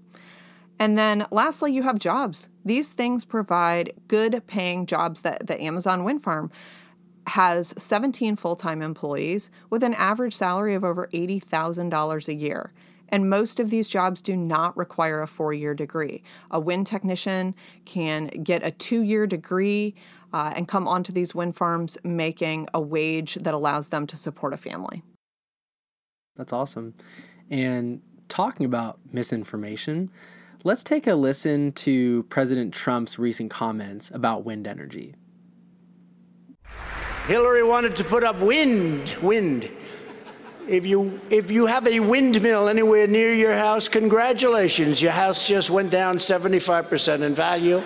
And 0.78 0.98
then 0.98 1.26
lastly, 1.30 1.72
you 1.72 1.82
have 1.82 1.98
jobs. 1.98 2.48
These 2.64 2.90
things 2.90 3.24
provide 3.24 3.92
good 4.08 4.42
paying 4.46 4.86
jobs 4.86 5.20
that 5.20 5.46
the 5.46 5.60
Amazon 5.62 6.04
wind 6.04 6.22
farm 6.22 6.50
has 7.28 7.74
17 7.78 8.36
full 8.36 8.56
time 8.56 8.82
employees 8.82 9.50
with 9.70 9.82
an 9.82 9.94
average 9.94 10.34
salary 10.34 10.74
of 10.74 10.84
over 10.84 11.08
$80,000 11.12 12.28
a 12.28 12.34
year. 12.34 12.72
And 13.08 13.30
most 13.30 13.60
of 13.60 13.70
these 13.70 13.88
jobs 13.88 14.20
do 14.22 14.34
not 14.36 14.76
require 14.76 15.22
a 15.22 15.26
four 15.26 15.52
year 15.52 15.74
degree. 15.74 16.22
A 16.50 16.58
wind 16.58 16.86
technician 16.86 17.54
can 17.84 18.26
get 18.26 18.66
a 18.66 18.70
two 18.70 19.02
year 19.02 19.26
degree 19.26 19.94
uh, 20.32 20.52
and 20.56 20.66
come 20.66 20.88
onto 20.88 21.12
these 21.12 21.34
wind 21.34 21.54
farms 21.54 21.96
making 22.02 22.68
a 22.74 22.80
wage 22.80 23.34
that 23.36 23.54
allows 23.54 23.88
them 23.88 24.06
to 24.08 24.16
support 24.16 24.52
a 24.52 24.56
family. 24.56 25.02
That's 26.36 26.52
awesome. 26.52 26.94
And 27.50 28.02
talking 28.28 28.66
about 28.66 28.98
misinformation, 29.12 30.10
let's 30.64 30.82
take 30.82 31.06
a 31.06 31.14
listen 31.14 31.70
to 31.72 32.24
President 32.24 32.74
Trump's 32.74 33.18
recent 33.18 33.50
comments 33.50 34.10
about 34.10 34.44
wind 34.44 34.66
energy. 34.66 35.14
Hillary 37.26 37.62
wanted 37.62 37.96
to 37.96 38.04
put 38.04 38.22
up 38.22 38.40
wind, 38.40 39.16
wind 39.22 39.70
if 40.68 40.86
you 40.86 41.20
if 41.30 41.50
you 41.50 41.66
have 41.66 41.86
a 41.86 42.00
windmill 42.00 42.68
anywhere 42.68 43.06
near 43.06 43.34
your 43.34 43.54
house, 43.54 43.88
congratulations. 43.88 45.00
Your 45.02 45.12
house 45.12 45.46
just 45.46 45.70
went 45.70 45.90
down 45.90 46.18
75% 46.18 47.22
in 47.22 47.34
value. 47.34 47.82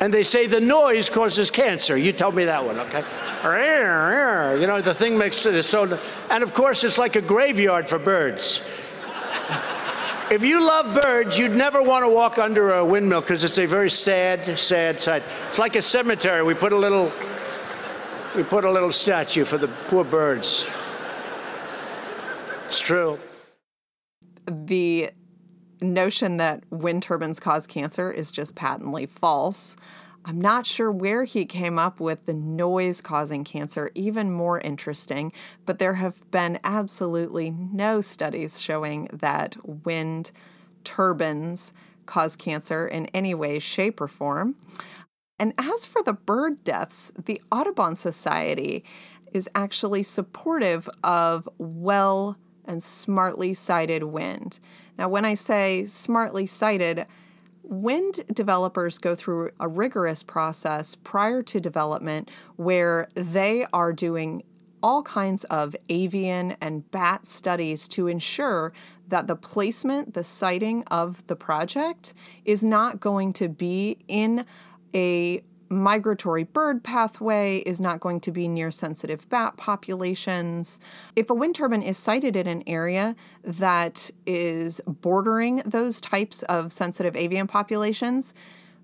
and 0.00 0.12
they 0.12 0.22
say 0.22 0.46
the 0.46 0.60
noise 0.60 1.10
causes 1.10 1.50
cancer. 1.50 1.96
You 1.96 2.12
told 2.12 2.34
me 2.34 2.44
that 2.44 2.64
one, 2.64 2.78
okay? 2.80 3.04
You 4.60 4.66
know, 4.66 4.80
the 4.80 4.94
thing 4.94 5.18
makes 5.18 5.44
it 5.44 5.62
so 5.64 5.98
and 6.30 6.44
of 6.44 6.54
course 6.54 6.84
it's 6.84 6.98
like 6.98 7.16
a 7.16 7.22
graveyard 7.22 7.88
for 7.88 7.98
birds. 7.98 8.62
If 10.30 10.42
you 10.42 10.66
love 10.66 11.00
birds, 11.02 11.38
you'd 11.38 11.54
never 11.54 11.82
want 11.82 12.04
to 12.04 12.08
walk 12.08 12.38
under 12.38 12.74
a 12.74 12.84
windmill 12.84 13.20
because 13.20 13.44
it's 13.44 13.58
a 13.58 13.66
very 13.66 13.90
sad, 13.90 14.58
sad 14.58 15.00
sight. 15.00 15.22
It's 15.48 15.58
like 15.58 15.76
a 15.76 15.82
cemetery. 15.82 16.42
We 16.42 16.54
put 16.54 16.72
a 16.72 16.76
little 16.76 17.12
we 18.34 18.42
put 18.42 18.64
a 18.64 18.70
little 18.70 18.90
statue 18.90 19.44
for 19.44 19.58
the 19.58 19.68
poor 19.88 20.02
birds. 20.02 20.68
It's 22.66 22.80
true. 22.80 23.20
The 24.46 25.10
notion 25.80 26.38
that 26.38 26.64
wind 26.70 27.02
turbines 27.02 27.38
cause 27.38 27.66
cancer 27.66 28.10
is 28.10 28.32
just 28.32 28.54
patently 28.54 29.06
false. 29.06 29.76
I'm 30.26 30.40
not 30.40 30.66
sure 30.66 30.90
where 30.90 31.24
he 31.24 31.44
came 31.44 31.78
up 31.78 32.00
with 32.00 32.24
the 32.24 32.32
noise 32.32 33.02
causing 33.02 33.44
cancer, 33.44 33.90
even 33.94 34.32
more 34.32 34.58
interesting, 34.60 35.32
but 35.66 35.78
there 35.78 35.94
have 35.94 36.30
been 36.30 36.58
absolutely 36.64 37.50
no 37.50 38.00
studies 38.00 38.60
showing 38.60 39.08
that 39.12 39.56
wind 39.84 40.32
turbines 40.82 41.74
cause 42.06 42.36
cancer 42.36 42.86
in 42.86 43.06
any 43.06 43.34
way, 43.34 43.58
shape, 43.58 44.00
or 44.00 44.08
form. 44.08 44.56
And 45.38 45.52
as 45.58 45.84
for 45.84 46.02
the 46.02 46.12
bird 46.14 46.64
deaths, 46.64 47.12
the 47.22 47.42
Audubon 47.52 47.94
Society 47.94 48.84
is 49.32 49.48
actually 49.54 50.04
supportive 50.04 50.88
of 51.02 51.48
well 51.58 52.38
and 52.64 52.82
smartly 52.82 53.52
sited 53.52 54.04
wind. 54.04 54.58
Now, 54.96 55.08
when 55.08 55.24
I 55.24 55.34
say 55.34 55.84
smartly 55.86 56.46
sited, 56.46 57.06
wind 57.64 58.24
developers 58.32 58.98
go 58.98 59.14
through 59.14 59.50
a 59.58 59.66
rigorous 59.66 60.22
process 60.22 60.94
prior 60.94 61.42
to 61.42 61.60
development 61.60 62.30
where 62.56 63.08
they 63.14 63.66
are 63.72 63.92
doing 63.92 64.42
all 64.82 65.02
kinds 65.02 65.44
of 65.44 65.74
avian 65.88 66.54
and 66.60 66.90
bat 66.90 67.24
studies 67.24 67.88
to 67.88 68.06
ensure 68.06 68.72
that 69.08 69.26
the 69.26 69.36
placement, 69.36 70.12
the 70.12 70.22
siting 70.22 70.84
of 70.90 71.26
the 71.26 71.36
project 71.36 72.12
is 72.44 72.62
not 72.62 73.00
going 73.00 73.32
to 73.32 73.48
be 73.48 73.96
in 74.08 74.44
a 74.94 75.42
migratory 75.74 76.44
bird 76.44 76.82
pathway 76.82 77.58
is 77.58 77.80
not 77.80 78.00
going 78.00 78.20
to 78.20 78.30
be 78.30 78.48
near 78.48 78.70
sensitive 78.70 79.28
bat 79.28 79.56
populations. 79.56 80.78
If 81.16 81.28
a 81.28 81.34
wind 81.34 81.54
turbine 81.54 81.82
is 81.82 81.98
sited 81.98 82.36
in 82.36 82.46
an 82.46 82.62
area 82.66 83.16
that 83.42 84.10
is 84.26 84.80
bordering 84.86 85.56
those 85.66 86.00
types 86.00 86.42
of 86.44 86.72
sensitive 86.72 87.16
avian 87.16 87.46
populations, 87.46 88.34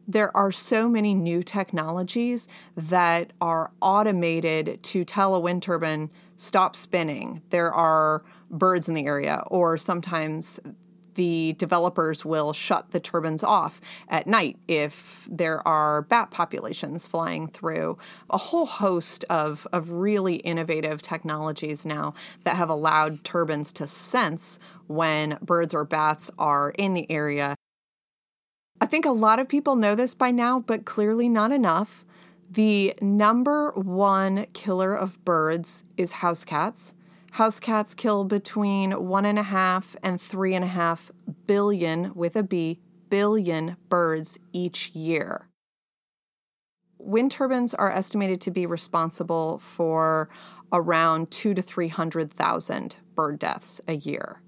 there 0.09 0.37
are 0.37 0.50
so 0.50 0.88
many 0.88 1.14
new 1.14 1.42
technologies 1.42 2.48
that 2.76 3.33
are 3.40 3.70
automated 3.81 4.83
to 4.83 5.05
tell 5.05 5.35
a 5.35 5.40
wind 5.40 5.62
turbine 5.62 6.11
stop 6.37 6.74
spinning. 6.74 7.42
There 7.50 7.72
are 7.72 8.24
birds 8.50 8.88
in 8.88 8.94
the 8.94 9.07
area, 9.07 9.44
or 9.46 9.79
sometimes 9.79 10.59
the 11.14 11.55
developers 11.55 12.25
will 12.25 12.53
shut 12.53 12.90
the 12.90 13.01
turbines 13.01 13.42
off 13.42 13.81
at 14.09 14.27
night 14.27 14.59
if 14.68 15.29
there 15.31 15.66
are 15.66 16.03
bat 16.03 16.31
populations 16.31 17.07
flying 17.07 17.49
through. 17.49 17.99
A 18.31 18.38
whole 18.38 18.66
host 18.66 19.25
of, 19.31 19.66
of 19.73 19.90
really 19.90 20.37
innovative 20.37 21.03
technologies 21.03 21.85
now 21.85 22.14
that 22.44 22.57
have 22.57 22.70
allowed 22.70 23.25
turbines 23.25 23.73
to 23.75 23.87
sense 23.87 24.59
when 24.87 25.38
birds 25.40 25.75
or 25.75 25.85
bats 25.85 26.31
are 26.38 26.70
in 26.70 26.94
the 26.94 27.11
area. 27.11 27.55
I 28.81 28.87
think 28.87 29.05
a 29.05 29.11
lot 29.11 29.38
of 29.38 29.49
people 29.49 29.77
know 29.77 29.94
this 29.94 30.14
by 30.14 30.31
now, 30.31 30.61
but 30.61 30.85
clearly 30.85 31.29
not 31.29 31.53
enough. 31.53 32.05
The 32.51 32.94
number 33.01 33.70
one 33.73 34.46
killer 34.55 34.94
of 34.94 35.25
birds 35.25 35.85
is 35.96 36.12
house 36.12 36.44
cats. 36.44 36.94
House 37.30 37.60
cats 37.60 37.94
kill 37.94 38.24
between 38.24 38.90
one 38.92 39.24
and 39.24 39.38
a 39.38 39.44
half 39.44 39.94
and 40.02 40.20
three 40.20 40.54
and 40.54 40.64
a 40.64 40.68
half 40.68 41.10
billion, 41.46 42.12
with 42.14 42.34
a 42.36 42.42
B, 42.42 42.80
billion 43.08 43.76
birds 43.88 44.38
each 44.52 44.90
year. 44.90 45.48
wind 46.98 47.30
turbines 47.30 47.72
are 47.74 47.90
estimated 47.90 48.40
to 48.42 48.50
be 48.50 48.66
responsible 48.66 49.58
for 49.58 50.28
around 50.72 51.30
two 51.30 51.54
to 51.54 51.62
300,000 51.62 52.96
bird 53.14 53.38
deaths 53.38 53.80
a 53.88 53.94
year. 53.94 54.42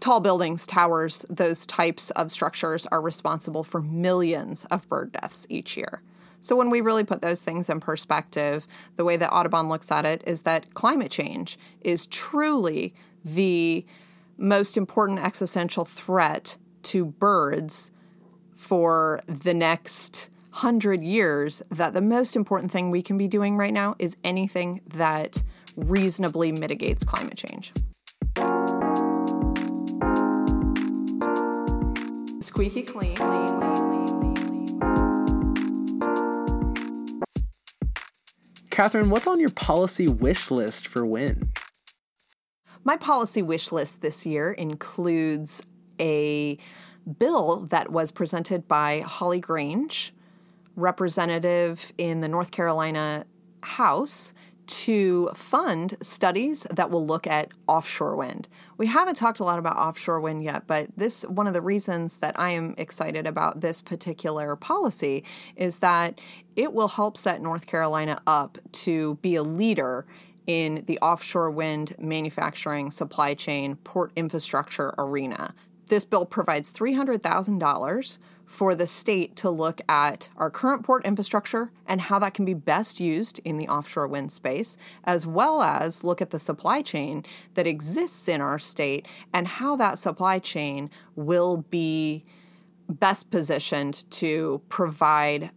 Tall 0.00 0.20
buildings, 0.20 0.66
towers, 0.66 1.24
those 1.30 1.66
types 1.66 2.10
of 2.10 2.32
structures 2.32 2.86
are 2.86 3.00
responsible 3.00 3.64
for 3.64 3.82
millions 3.82 4.64
of 4.66 4.88
bird 4.88 5.12
deaths 5.12 5.46
each 5.50 5.76
year. 5.76 6.02
So, 6.44 6.56
when 6.56 6.68
we 6.68 6.82
really 6.82 7.04
put 7.04 7.22
those 7.22 7.40
things 7.40 7.70
in 7.70 7.80
perspective, 7.80 8.66
the 8.96 9.04
way 9.04 9.16
that 9.16 9.32
Audubon 9.32 9.70
looks 9.70 9.90
at 9.90 10.04
it 10.04 10.22
is 10.26 10.42
that 10.42 10.74
climate 10.74 11.10
change 11.10 11.58
is 11.80 12.06
truly 12.08 12.92
the 13.24 13.86
most 14.36 14.76
important 14.76 15.20
existential 15.20 15.86
threat 15.86 16.58
to 16.82 17.06
birds 17.06 17.90
for 18.54 19.22
the 19.26 19.54
next 19.54 20.28
hundred 20.50 21.02
years. 21.02 21.62
That 21.70 21.94
the 21.94 22.02
most 22.02 22.36
important 22.36 22.70
thing 22.70 22.90
we 22.90 23.00
can 23.00 23.16
be 23.16 23.26
doing 23.26 23.56
right 23.56 23.72
now 23.72 23.94
is 23.98 24.14
anything 24.22 24.82
that 24.88 25.42
reasonably 25.76 26.52
mitigates 26.52 27.04
climate 27.04 27.38
change. 27.38 27.72
Squeaky 32.42 32.82
clean. 32.82 34.13
Katharine, 38.74 39.08
what's 39.08 39.28
on 39.28 39.38
your 39.38 39.50
policy 39.50 40.08
wish 40.08 40.50
list 40.50 40.88
for 40.88 41.06
wind? 41.06 41.60
My 42.82 42.96
policy 42.96 43.40
wish 43.40 43.70
list 43.70 44.00
this 44.00 44.26
year 44.26 44.50
includes 44.50 45.62
a 46.00 46.58
bill 47.20 47.66
that 47.70 47.92
was 47.92 48.10
presented 48.10 48.66
by 48.66 49.04
Holly 49.06 49.38
Grange, 49.38 50.12
representative 50.74 51.92
in 51.98 52.20
the 52.20 52.26
North 52.26 52.50
Carolina 52.50 53.26
House, 53.62 54.32
to 54.66 55.30
fund 55.34 55.96
studies 56.00 56.66
that 56.70 56.90
will 56.90 57.06
look 57.06 57.26
at 57.26 57.50
offshore 57.66 58.16
wind. 58.16 58.48
We 58.76 58.86
haven't 58.86 59.14
talked 59.14 59.40
a 59.40 59.44
lot 59.44 59.58
about 59.58 59.76
offshore 59.76 60.20
wind 60.20 60.44
yet, 60.44 60.66
but 60.66 60.88
this 60.96 61.22
one 61.24 61.46
of 61.46 61.52
the 61.52 61.60
reasons 61.60 62.18
that 62.18 62.38
I 62.38 62.50
am 62.50 62.74
excited 62.78 63.26
about 63.26 63.60
this 63.60 63.80
particular 63.80 64.56
policy 64.56 65.24
is 65.56 65.78
that 65.78 66.20
it 66.56 66.72
will 66.72 66.88
help 66.88 67.16
set 67.16 67.42
North 67.42 67.66
Carolina 67.66 68.20
up 68.26 68.58
to 68.72 69.16
be 69.22 69.36
a 69.36 69.42
leader 69.42 70.06
in 70.46 70.84
the 70.86 70.98
offshore 70.98 71.50
wind 71.50 71.94
manufacturing 71.98 72.90
supply 72.90 73.34
chain 73.34 73.76
port 73.76 74.12
infrastructure 74.16 74.94
arena. 74.98 75.54
This 75.86 76.04
bill 76.04 76.26
provides 76.26 76.72
$300,000 76.72 78.18
for 78.46 78.74
the 78.74 78.86
state 78.86 79.36
to 79.36 79.50
look 79.50 79.80
at 79.88 80.28
our 80.36 80.50
current 80.50 80.84
port 80.84 81.04
infrastructure 81.04 81.70
and 81.86 82.00
how 82.00 82.18
that 82.18 82.34
can 82.34 82.44
be 82.44 82.54
best 82.54 83.00
used 83.00 83.40
in 83.44 83.58
the 83.58 83.68
offshore 83.68 84.06
wind 84.06 84.30
space, 84.30 84.76
as 85.04 85.26
well 85.26 85.62
as 85.62 86.04
look 86.04 86.20
at 86.22 86.30
the 86.30 86.38
supply 86.38 86.82
chain 86.82 87.24
that 87.54 87.66
exists 87.66 88.28
in 88.28 88.40
our 88.40 88.58
state 88.58 89.06
and 89.32 89.46
how 89.46 89.76
that 89.76 89.98
supply 89.98 90.38
chain 90.38 90.90
will 91.16 91.58
be 91.70 92.24
best 92.88 93.30
positioned 93.30 94.08
to 94.10 94.60
provide 94.68 95.50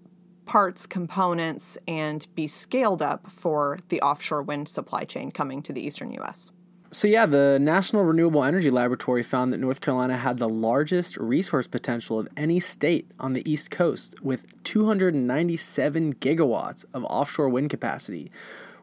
parts, 0.45 0.85
components, 0.87 1.77
and 1.87 2.25
be 2.33 2.47
scaled 2.47 3.01
up 3.01 3.29
for 3.29 3.79
the 3.89 4.01
offshore 4.01 4.41
wind 4.41 4.67
supply 4.67 5.03
chain 5.03 5.29
coming 5.29 5.61
to 5.61 5.73
the 5.73 5.85
eastern 5.85 6.11
U.S. 6.11 6.51
So, 6.89 7.05
yeah, 7.05 7.25
the 7.25 7.59
National 7.59 8.05
Renewable 8.05 8.45
Energy 8.45 8.71
Laboratory 8.71 9.21
found 9.21 9.51
that 9.51 9.57
North 9.57 9.81
Carolina 9.81 10.15
had 10.15 10.37
the 10.37 10.47
largest 10.47 11.17
resource 11.17 11.67
potential 11.67 12.17
of 12.17 12.29
any 12.37 12.61
state 12.61 13.11
on 13.19 13.33
the 13.33 13.49
East 13.49 13.71
Coast 13.71 14.15
with 14.23 14.45
297 14.63 16.13
gigawatts 16.15 16.85
of 16.93 17.03
offshore 17.03 17.49
wind 17.49 17.69
capacity. 17.69 18.31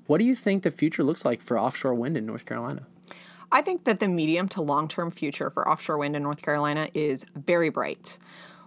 What 0.06 0.18
do 0.18 0.24
you 0.24 0.34
think 0.34 0.64
the 0.64 0.70
future 0.70 1.02
looks 1.02 1.24
like 1.24 1.40
for 1.40 1.58
offshore 1.58 1.94
wind 1.94 2.18
in 2.18 2.26
North 2.26 2.44
Carolina? 2.44 2.82
I 3.50 3.62
think 3.62 3.84
that 3.84 4.00
the 4.00 4.08
medium 4.08 4.48
to 4.48 4.60
long 4.60 4.86
term 4.86 5.10
future 5.10 5.48
for 5.48 5.66
offshore 5.66 5.96
wind 5.96 6.14
in 6.14 6.22
North 6.22 6.42
Carolina 6.42 6.90
is 6.92 7.24
very 7.34 7.70
bright. 7.70 8.18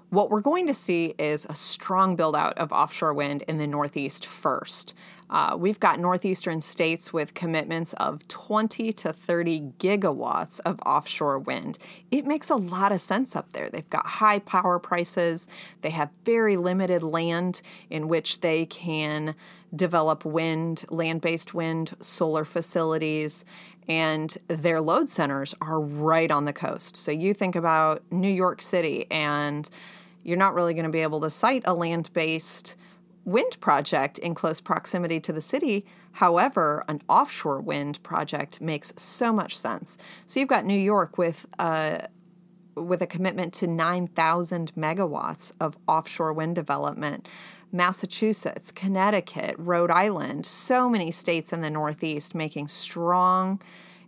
What 0.09 0.31
we're 0.31 0.41
going 0.41 0.65
to 0.67 0.73
see 0.73 1.13
is 1.19 1.45
a 1.47 1.53
strong 1.53 2.15
build 2.15 2.35
out 2.35 2.57
of 2.57 2.71
offshore 2.71 3.13
wind 3.13 3.43
in 3.47 3.57
the 3.57 3.67
Northeast 3.67 4.25
first. 4.25 4.95
Uh, 5.29 5.55
we've 5.59 5.79
got 5.79 5.99
northeastern 5.99 6.61
states 6.61 7.11
with 7.11 7.33
commitments 7.33 7.93
of 7.93 8.27
20 8.27 8.93
to 8.93 9.11
30 9.11 9.73
gigawatts 9.77 10.59
of 10.65 10.79
offshore 10.85 11.39
wind. 11.39 11.77
It 12.11 12.25
makes 12.25 12.49
a 12.49 12.55
lot 12.55 12.91
of 12.91 13.01
sense 13.01 13.35
up 13.35 13.51
there. 13.53 13.69
They've 13.69 13.89
got 13.89 14.05
high 14.05 14.39
power 14.39 14.79
prices, 14.79 15.47
they 15.81 15.89
have 15.89 16.09
very 16.23 16.55
limited 16.57 17.03
land 17.03 17.61
in 17.89 18.07
which 18.07 18.41
they 18.41 18.65
can 18.65 19.35
develop 19.75 20.23
wind, 20.23 20.85
land 20.89 21.21
based 21.21 21.53
wind, 21.53 21.93
solar 21.99 22.45
facilities, 22.45 23.43
and 23.87 24.37
their 24.47 24.81
load 24.81 25.09
centers 25.09 25.55
are 25.61 25.79
right 25.79 26.31
on 26.31 26.45
the 26.45 26.53
coast. 26.53 26.97
So 26.97 27.11
you 27.11 27.33
think 27.33 27.55
about 27.55 28.03
New 28.11 28.31
York 28.31 28.61
City, 28.61 29.09
and 29.11 29.69
you're 30.23 30.37
not 30.37 30.53
really 30.53 30.73
going 30.73 30.85
to 30.85 30.91
be 30.91 31.01
able 31.01 31.21
to 31.21 31.29
site 31.29 31.63
a 31.65 31.73
land 31.73 32.11
based 32.13 32.75
wind 33.27 33.59
project 33.59 34.17
in 34.19 34.33
close 34.33 34.61
proximity 34.61 35.19
to 35.19 35.33
the 35.33 35.41
city. 35.41 35.85
However, 36.13 36.85
an 36.87 37.01
offshore 37.09 37.59
wind 37.59 38.01
project 38.01 38.61
makes 38.61 38.93
so 38.95 39.33
much 39.33 39.57
sense. 39.57 39.97
So 40.25 40.39
you've 40.39 40.47
got 40.47 40.65
New 40.65 40.79
York 40.79 41.17
with 41.17 41.45
a 41.59 41.63
uh, 41.63 42.07
with 42.75 43.01
a 43.01 43.07
commitment 43.07 43.53
to 43.55 43.65
9,000 43.65 44.71
megawatts 44.75 45.51
of 45.59 45.79
offshore 45.87 46.31
wind 46.31 46.53
development. 46.53 47.27
Massachusetts, 47.71 48.71
Connecticut, 48.71 49.55
Rhode 49.57 49.89
Island, 49.89 50.45
so 50.45 50.87
many 50.87 51.09
states 51.09 51.51
in 51.51 51.61
the 51.61 51.71
Northeast 51.71 52.35
making 52.35 52.67
strong 52.67 53.59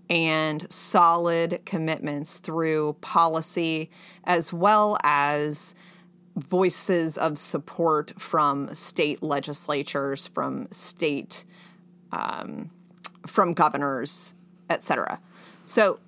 and 0.08 0.72
solid 0.72 1.62
commitments 1.66 2.38
through 2.38 2.96
policy 3.02 3.90
as 4.24 4.54
well 4.54 4.98
as 5.04 5.74
voices 6.40 7.18
of 7.18 7.38
support 7.38 8.14
from 8.18 8.74
state 8.74 9.22
legislatures, 9.22 10.28
from 10.28 10.68
state, 10.72 11.46
um, 12.12 12.70
from 13.26 13.54
governors, 13.54 14.34
etc. 14.70 15.20
So, 15.66 16.00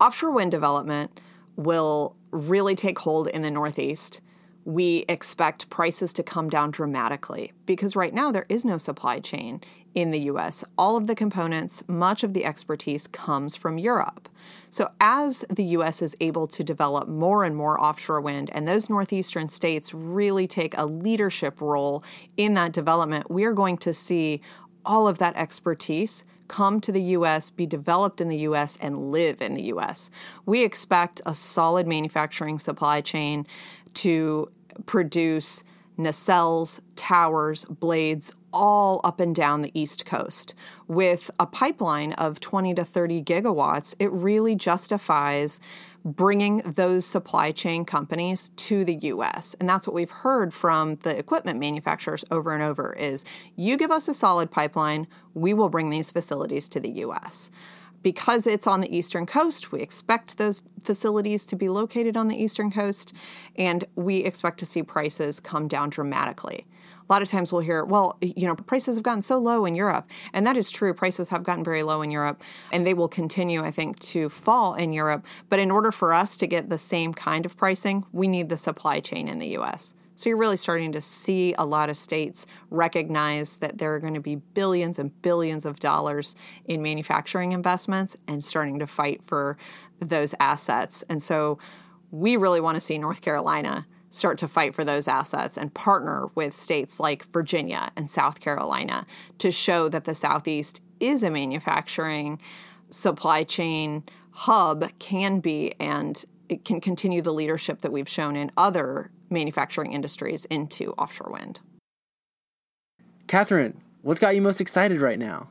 offshore 0.00 0.30
wind 0.30 0.50
development 0.50 1.20
will 1.56 2.16
really 2.30 2.74
take 2.74 2.98
hold 2.98 3.28
in 3.28 3.42
the 3.42 3.50
Northeast. 3.50 4.20
We 4.64 5.04
expect 5.08 5.68
prices 5.70 6.12
to 6.14 6.22
come 6.22 6.48
down 6.48 6.70
dramatically 6.70 7.52
because 7.66 7.96
right 7.96 8.14
now 8.14 8.30
there 8.30 8.46
is 8.48 8.64
no 8.64 8.78
supply 8.78 9.20
chain 9.20 9.60
in 9.94 10.10
the 10.10 10.20
US. 10.20 10.64
All 10.78 10.96
of 10.96 11.06
the 11.06 11.14
components, 11.14 11.82
much 11.88 12.22
of 12.22 12.32
the 12.32 12.44
expertise 12.44 13.06
comes 13.06 13.56
from 13.56 13.78
Europe. 13.78 14.28
So, 14.68 14.90
as 15.00 15.44
the 15.50 15.64
US 15.64 16.00
is 16.00 16.16
able 16.20 16.46
to 16.48 16.62
develop 16.62 17.08
more 17.08 17.44
and 17.44 17.56
more 17.56 17.80
offshore 17.80 18.20
wind, 18.20 18.50
and 18.52 18.68
those 18.68 18.88
northeastern 18.88 19.48
states 19.48 19.92
really 19.92 20.46
take 20.46 20.76
a 20.76 20.86
leadership 20.86 21.60
role 21.60 22.04
in 22.36 22.54
that 22.54 22.72
development, 22.72 23.30
we 23.30 23.44
are 23.44 23.52
going 23.52 23.78
to 23.78 23.92
see 23.92 24.40
all 24.84 25.08
of 25.08 25.18
that 25.18 25.36
expertise 25.36 26.24
come 26.48 26.80
to 26.80 26.90
the 26.90 27.02
US, 27.16 27.50
be 27.50 27.66
developed 27.66 28.20
in 28.20 28.28
the 28.28 28.38
US, 28.38 28.76
and 28.80 29.12
live 29.12 29.40
in 29.40 29.54
the 29.54 29.64
US. 29.74 30.10
We 30.46 30.64
expect 30.64 31.20
a 31.26 31.34
solid 31.34 31.86
manufacturing 31.86 32.58
supply 32.58 33.00
chain 33.00 33.46
to 33.94 34.50
produce 34.86 35.62
nacelles, 36.04 36.80
towers, 36.96 37.64
blades, 37.66 38.32
all 38.52 39.00
up 39.04 39.20
and 39.20 39.34
down 39.34 39.62
the 39.62 39.70
East 39.78 40.04
Coast. 40.04 40.54
With 40.88 41.30
a 41.38 41.46
pipeline 41.46 42.12
of 42.14 42.40
20 42.40 42.74
to 42.74 42.84
30 42.84 43.22
gigawatts, 43.22 43.94
it 43.98 44.10
really 44.12 44.54
justifies 44.54 45.60
bringing 46.04 46.58
those 46.58 47.04
supply 47.04 47.52
chain 47.52 47.84
companies 47.84 48.50
to 48.56 48.84
the 48.84 48.94
US. 49.02 49.54
And 49.60 49.68
that's 49.68 49.86
what 49.86 49.94
we've 49.94 50.10
heard 50.10 50.54
from 50.54 50.96
the 50.96 51.16
equipment 51.16 51.60
manufacturers 51.60 52.24
over 52.30 52.52
and 52.54 52.62
over 52.62 52.94
is 52.94 53.24
you 53.56 53.76
give 53.76 53.90
us 53.90 54.08
a 54.08 54.14
solid 54.14 54.50
pipeline, 54.50 55.06
we 55.34 55.52
will 55.52 55.68
bring 55.68 55.90
these 55.90 56.10
facilities 56.10 56.68
to 56.70 56.80
the 56.80 56.90
US 57.04 57.50
because 58.02 58.46
it's 58.46 58.66
on 58.66 58.80
the 58.80 58.96
eastern 58.96 59.26
coast, 59.26 59.72
we 59.72 59.80
expect 59.80 60.38
those 60.38 60.62
facilities 60.80 61.44
to 61.46 61.56
be 61.56 61.68
located 61.68 62.16
on 62.16 62.28
the 62.28 62.36
eastern 62.36 62.70
coast, 62.70 63.12
and 63.56 63.84
we 63.94 64.18
expect 64.18 64.58
to 64.58 64.66
see 64.66 64.82
prices 64.82 65.40
come 65.40 65.68
down 65.68 65.90
dramatically. 65.90 66.66
A 67.08 67.12
lot 67.12 67.22
of 67.22 67.28
times 67.28 67.52
we'll 67.52 67.62
hear, 67.62 67.84
well, 67.84 68.16
you 68.20 68.46
know, 68.46 68.54
prices 68.54 68.96
have 68.96 69.02
gotten 69.02 69.20
so 69.20 69.36
low 69.36 69.64
in 69.64 69.74
Europe. 69.74 70.08
And 70.32 70.46
that 70.46 70.56
is 70.56 70.70
true. 70.70 70.94
Prices 70.94 71.28
have 71.30 71.42
gotten 71.42 71.64
very 71.64 71.82
low 71.82 72.02
in 72.02 72.12
Europe, 72.12 72.40
and 72.70 72.86
they 72.86 72.94
will 72.94 73.08
continue, 73.08 73.64
I 73.64 73.72
think, 73.72 73.98
to 74.00 74.28
fall 74.28 74.76
in 74.76 74.92
Europe. 74.92 75.26
But 75.48 75.58
in 75.58 75.72
order 75.72 75.90
for 75.90 76.14
us 76.14 76.36
to 76.36 76.46
get 76.46 76.68
the 76.68 76.78
same 76.78 77.12
kind 77.12 77.44
of 77.44 77.56
pricing, 77.56 78.06
we 78.12 78.28
need 78.28 78.48
the 78.48 78.56
supply 78.56 79.00
chain 79.00 79.26
in 79.26 79.40
the 79.40 79.58
US. 79.58 79.94
So 80.20 80.28
you're 80.28 80.36
really 80.36 80.58
starting 80.58 80.92
to 80.92 81.00
see 81.00 81.54
a 81.56 81.64
lot 81.64 81.88
of 81.88 81.96
states 81.96 82.44
recognize 82.68 83.54
that 83.54 83.78
there 83.78 83.94
are 83.94 83.98
going 83.98 84.12
to 84.12 84.20
be 84.20 84.34
billions 84.34 84.98
and 84.98 85.10
billions 85.22 85.64
of 85.64 85.80
dollars 85.80 86.36
in 86.66 86.82
manufacturing 86.82 87.52
investments 87.52 88.18
and 88.28 88.44
starting 88.44 88.80
to 88.80 88.86
fight 88.86 89.22
for 89.24 89.56
those 89.98 90.34
assets. 90.38 91.02
And 91.08 91.22
so 91.22 91.58
we 92.10 92.36
really 92.36 92.60
want 92.60 92.76
to 92.76 92.82
see 92.82 92.98
North 92.98 93.22
Carolina 93.22 93.86
start 94.10 94.36
to 94.40 94.46
fight 94.46 94.74
for 94.74 94.84
those 94.84 95.08
assets 95.08 95.56
and 95.56 95.72
partner 95.72 96.26
with 96.34 96.54
states 96.54 97.00
like 97.00 97.24
Virginia 97.32 97.90
and 97.96 98.06
South 98.06 98.40
Carolina 98.40 99.06
to 99.38 99.50
show 99.50 99.88
that 99.88 100.04
the 100.04 100.14
Southeast 100.14 100.82
is 101.00 101.22
a 101.22 101.30
manufacturing 101.30 102.38
supply 102.90 103.42
chain 103.42 104.04
hub, 104.32 104.86
can 104.98 105.40
be, 105.40 105.72
and 105.80 106.26
it 106.50 106.66
can 106.66 106.78
continue 106.78 107.22
the 107.22 107.32
leadership 107.32 107.80
that 107.80 107.90
we've 107.90 108.06
shown 108.06 108.36
in 108.36 108.52
other 108.58 109.10
manufacturing 109.30 109.92
industries 109.92 110.44
into 110.46 110.92
offshore 110.92 111.30
wind. 111.32 111.60
Katharine, 113.26 113.80
what's 114.02 114.20
got 114.20 114.34
you 114.34 114.42
most 114.42 114.60
excited 114.60 115.00
right 115.00 115.18
now? 115.18 115.48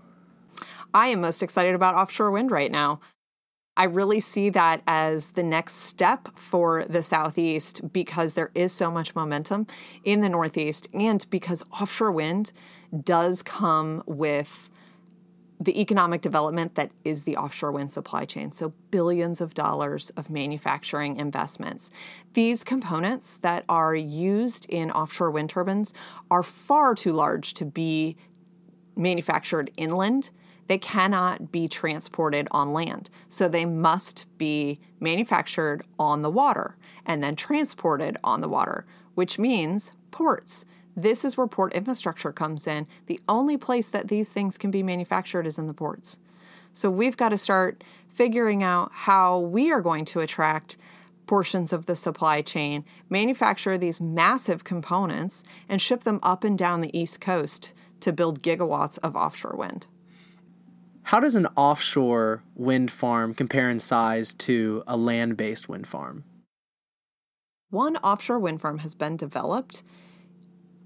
I 0.93 1.09
am 1.09 1.21
most 1.21 1.43
excited 1.43 1.75
about 1.75 1.95
offshore 1.95 2.31
wind 2.31 2.51
right 2.51 2.71
now. 2.71 2.99
I 3.77 3.85
really 3.85 4.19
see 4.19 4.49
that 4.49 4.81
as 4.87 5.31
the 5.31 5.43
next 5.43 5.75
step 5.75 6.27
for 6.35 6.83
the 6.89 7.01
Southeast 7.01 7.93
because 7.93 8.33
there 8.33 8.51
is 8.53 8.73
so 8.73 8.91
much 8.91 9.15
momentum 9.15 9.67
in 10.03 10.19
the 10.19 10.27
Northeast 10.27 10.89
and 10.93 11.25
because 11.29 11.63
offshore 11.79 12.11
wind 12.11 12.51
does 13.05 13.41
come 13.41 14.03
with 14.05 14.69
the 15.59 15.79
economic 15.81 16.21
development 16.21 16.75
that 16.75 16.91
is 17.03 17.23
the 17.23 17.35
offshore 17.35 17.71
wind 17.71 17.91
supply 17.91 18.23
chain. 18.23 18.51
So, 18.51 18.73
billions 18.91 19.41
of 19.41 19.53
dollars 19.53 20.09
of 20.11 20.29
manufacturing 20.29 21.17
investments. 21.17 21.89
These 22.33 22.63
components 22.63 23.37
that 23.41 23.65
are 23.67 23.93
used 23.93 24.65
in 24.69 24.89
offshore 24.91 25.31
wind 25.31 25.49
turbines 25.49 25.93
are 26.31 26.43
far 26.43 26.95
too 26.95 27.11
large 27.11 27.53
to 27.55 27.65
be 27.65 28.15
manufactured 28.95 29.71
inland. 29.75 30.29
They 30.67 30.77
cannot 30.77 31.51
be 31.51 31.67
transported 31.67 32.47
on 32.51 32.71
land. 32.71 33.09
So, 33.27 33.49
they 33.49 33.65
must 33.65 34.25
be 34.37 34.79
manufactured 35.01 35.83
on 35.97 36.21
the 36.21 36.29
water 36.29 36.77
and 37.05 37.21
then 37.21 37.35
transported 37.35 38.17
on 38.23 38.39
the 38.39 38.49
water, 38.49 38.85
which 39.15 39.37
means 39.37 39.91
ports. 40.11 40.63
This 41.01 41.23
is 41.23 41.37
where 41.37 41.47
port 41.47 41.71
infrastructure 41.73 42.33
comes 42.33 42.67
in. 42.67 42.85
The 43.05 43.21
only 43.29 43.55
place 43.55 43.87
that 43.87 44.09
these 44.09 44.31
things 44.31 44.57
can 44.57 44.69
be 44.69 44.83
manufactured 44.83 45.47
is 45.47 45.57
in 45.57 45.67
the 45.67 45.73
ports. 45.73 46.19
So 46.73 46.89
we've 46.91 47.15
got 47.15 47.29
to 47.29 47.37
start 47.37 47.83
figuring 48.07 48.63
out 48.63 48.91
how 48.91 49.39
we 49.39 49.71
are 49.71 49.81
going 49.81 50.03
to 50.05 50.19
attract 50.19 50.77
portions 51.25 51.71
of 51.71 51.85
the 51.85 51.95
supply 51.95 52.41
chain, 52.41 52.83
manufacture 53.09 53.77
these 53.77 54.01
massive 54.01 54.63
components, 54.63 55.43
and 55.69 55.81
ship 55.81 56.03
them 56.03 56.19
up 56.21 56.43
and 56.43 56.57
down 56.57 56.81
the 56.81 56.97
East 56.97 57.21
Coast 57.21 57.73
to 58.01 58.11
build 58.11 58.41
gigawatts 58.41 58.99
of 58.99 59.15
offshore 59.15 59.55
wind. 59.55 59.87
How 61.03 61.21
does 61.21 61.35
an 61.35 61.47
offshore 61.55 62.43
wind 62.55 62.91
farm 62.91 63.33
compare 63.33 63.69
in 63.69 63.79
size 63.79 64.33
to 64.35 64.83
a 64.85 64.97
land 64.97 65.37
based 65.37 65.69
wind 65.69 65.87
farm? 65.87 66.25
One 67.69 67.95
offshore 67.97 68.39
wind 68.39 68.59
farm 68.59 68.79
has 68.79 68.95
been 68.95 69.15
developed 69.15 69.81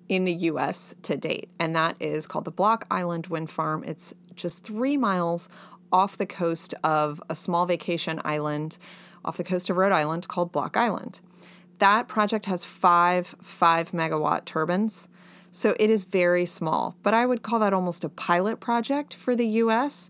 in 0.10 0.26
the 0.26 0.34
US 0.34 0.94
to 1.04 1.18
date, 1.18 1.50
and 1.60 1.76
that 1.76 1.96
is 2.00 2.28
called 2.28 2.46
the 2.46 2.52
Block 2.52 2.86
Island 2.92 3.28
Wind 3.28 3.50
Farm. 3.50 3.84
It's 3.86 4.13
just 4.36 4.63
three 4.63 4.98
miles 4.98 5.50
off 5.92 6.18
the 6.18 6.26
coast 6.26 6.74
of 6.84 7.22
a 7.30 7.36
small 7.36 7.66
vacation 7.66 8.20
island 8.26 8.78
off 9.24 9.38
the 9.38 9.44
coast 9.44 9.70
of 9.70 9.78
Rhode 9.78 9.94
Island 9.94 10.28
called 10.28 10.52
Block 10.52 10.76
Island. 10.76 11.22
That 11.80 12.08
project 12.08 12.46
has 12.48 12.63
five 12.63 13.36
five 13.42 13.92
megawatt 13.92 14.46
turbines. 14.46 15.08
So 15.52 15.76
it 15.80 15.92
is 15.92 16.06
very 16.06 16.48
small, 16.48 16.96
but 17.04 17.13
I 17.13 17.28
would 17.28 17.44
call 17.44 17.60
that 17.60 17.74
almost 17.74 18.04
a 18.04 18.10
pilot 18.10 18.60
project 18.60 19.13
for 19.13 19.36
the 19.36 19.46
US. 19.46 20.10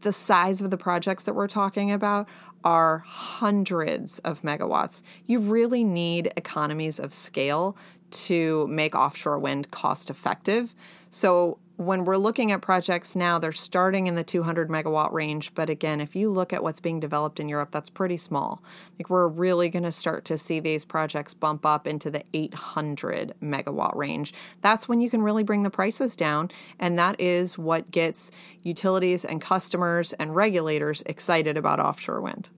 The 0.00 0.12
size 0.12 0.62
of 0.62 0.70
the 0.70 0.78
projects 0.78 1.24
that 1.24 1.34
we're 1.34 1.48
talking 1.48 1.92
about 1.92 2.26
are 2.64 3.04
hundreds 3.06 4.18
of 4.20 4.42
megawatts. 4.42 5.02
You 5.26 5.40
really 5.40 5.84
need 5.84 6.32
economies 6.36 6.98
of 6.98 7.12
scale 7.12 7.76
to 8.10 8.66
make 8.68 8.94
offshore 8.94 9.38
wind 9.38 9.70
cost 9.70 10.10
effective. 10.10 10.74
So 11.10 11.58
when 11.78 12.04
we're 12.04 12.16
looking 12.16 12.50
at 12.50 12.60
projects 12.60 13.14
now, 13.14 13.38
they're 13.38 13.52
starting 13.52 14.08
in 14.08 14.16
the 14.16 14.24
200 14.24 14.68
megawatt 14.68 15.12
range. 15.12 15.54
But 15.54 15.70
again, 15.70 16.00
if 16.00 16.16
you 16.16 16.28
look 16.28 16.52
at 16.52 16.60
what's 16.60 16.80
being 16.80 16.98
developed 16.98 17.38
in 17.38 17.48
Europe, 17.48 17.70
that's 17.70 17.88
pretty 17.88 18.16
small. 18.16 18.60
Like 18.98 19.08
we're 19.08 19.28
really 19.28 19.68
going 19.68 19.84
to 19.84 19.92
start 19.92 20.24
to 20.24 20.36
see 20.36 20.58
these 20.58 20.84
projects 20.84 21.34
bump 21.34 21.64
up 21.64 21.86
into 21.86 22.10
the 22.10 22.24
800 22.34 23.34
megawatt 23.40 23.94
range. 23.94 24.34
That's 24.60 24.88
when 24.88 25.00
you 25.00 25.08
can 25.08 25.22
really 25.22 25.44
bring 25.44 25.62
the 25.62 25.70
prices 25.70 26.16
down. 26.16 26.50
And 26.80 26.98
that 26.98 27.20
is 27.20 27.56
what 27.56 27.92
gets 27.92 28.32
utilities 28.64 29.24
and 29.24 29.40
customers 29.40 30.12
and 30.14 30.34
regulators 30.34 31.04
excited 31.06 31.56
about 31.56 31.78
offshore 31.78 32.20
wind. 32.20 32.50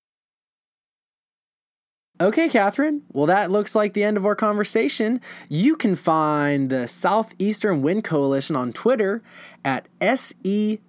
Okay, 2.21 2.51
Katharine. 2.51 3.01
Well, 3.15 3.25
that 3.27 3.51
looks 3.51 3.75
like 3.75 3.95
the 3.95 4.05
end 4.05 4.19
of 4.19 4.27
our 4.27 4.35
conversation. 4.35 5.23
You 5.49 5.75
can 5.75 5.97
find 5.97 6.69
the 6.69 6.87
Southeastern 6.87 7.81
Wind 7.81 8.05
Coalition 8.05 8.57
on 8.57 8.75
Twitter 8.75 9.23
at 9.65 9.89
SE. 10.03 10.81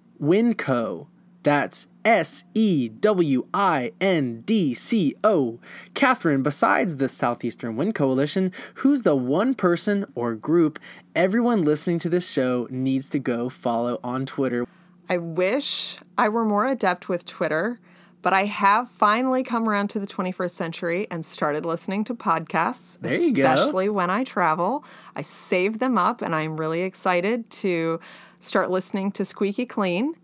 That's 1.42 1.86
S 2.04 2.44
E 2.54 2.88
W 2.88 3.46
I 3.54 3.92
N 3.98 4.42
D 4.44 4.74
C 4.74 5.14
O. 5.24 5.58
Katharine, 5.94 6.42
besides 6.42 6.96
the 6.96 7.08
Southeastern 7.08 7.76
Wind 7.76 7.94
Coalition, 7.94 8.52
who's 8.74 9.02
the 9.02 9.16
one 9.16 9.54
person 9.54 10.04
or 10.14 10.34
group 10.34 10.78
everyone 11.16 11.64
listening 11.64 11.98
to 12.00 12.10
this 12.10 12.30
show 12.30 12.68
needs 12.70 13.08
to 13.08 13.18
go 13.18 13.48
follow 13.48 13.98
on 14.04 14.26
Twitter? 14.26 14.66
I 15.08 15.16
wish 15.16 15.96
I 16.18 16.28
were 16.28 16.44
more 16.44 16.66
adept 16.66 17.08
with 17.08 17.24
Twitter. 17.24 17.80
But 18.22 18.32
I 18.32 18.44
have 18.44 18.88
finally 18.88 19.42
come 19.42 19.68
around 19.68 19.88
to 19.88 19.98
the 19.98 20.06
21st 20.06 20.50
century 20.50 21.06
and 21.10 21.26
started 21.26 21.66
listening 21.66 22.04
to 22.04 22.14
podcasts, 22.14 22.98
there 23.00 23.18
you 23.18 23.30
especially 23.30 23.88
when 23.88 24.10
I 24.10 24.22
travel. 24.22 24.84
I 25.16 25.22
save 25.22 25.80
them 25.80 25.98
up 25.98 26.22
and 26.22 26.34
I'm 26.34 26.56
really 26.56 26.82
excited 26.82 27.50
to 27.50 27.98
start 28.38 28.70
listening 28.70 29.10
to 29.12 29.24
Squeaky 29.24 29.66
Clean. 29.66 30.14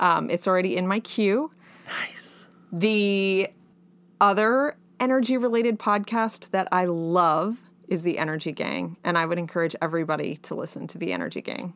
Um, 0.00 0.30
it's 0.30 0.46
already 0.46 0.76
in 0.76 0.86
my 0.86 1.00
queue. 1.00 1.50
Nice. 1.86 2.46
The 2.70 3.48
other 4.20 4.76
energy 5.00 5.38
related 5.38 5.78
podcast 5.78 6.50
that 6.50 6.68
I 6.72 6.84
love 6.84 7.62
is 7.88 8.02
The 8.02 8.18
Energy 8.18 8.52
Gang, 8.52 8.96
and 9.04 9.16
I 9.16 9.24
would 9.26 9.38
encourage 9.38 9.76
everybody 9.80 10.36
to 10.38 10.54
listen 10.54 10.86
to 10.88 10.98
The 10.98 11.12
Energy 11.12 11.40
Gang. 11.40 11.74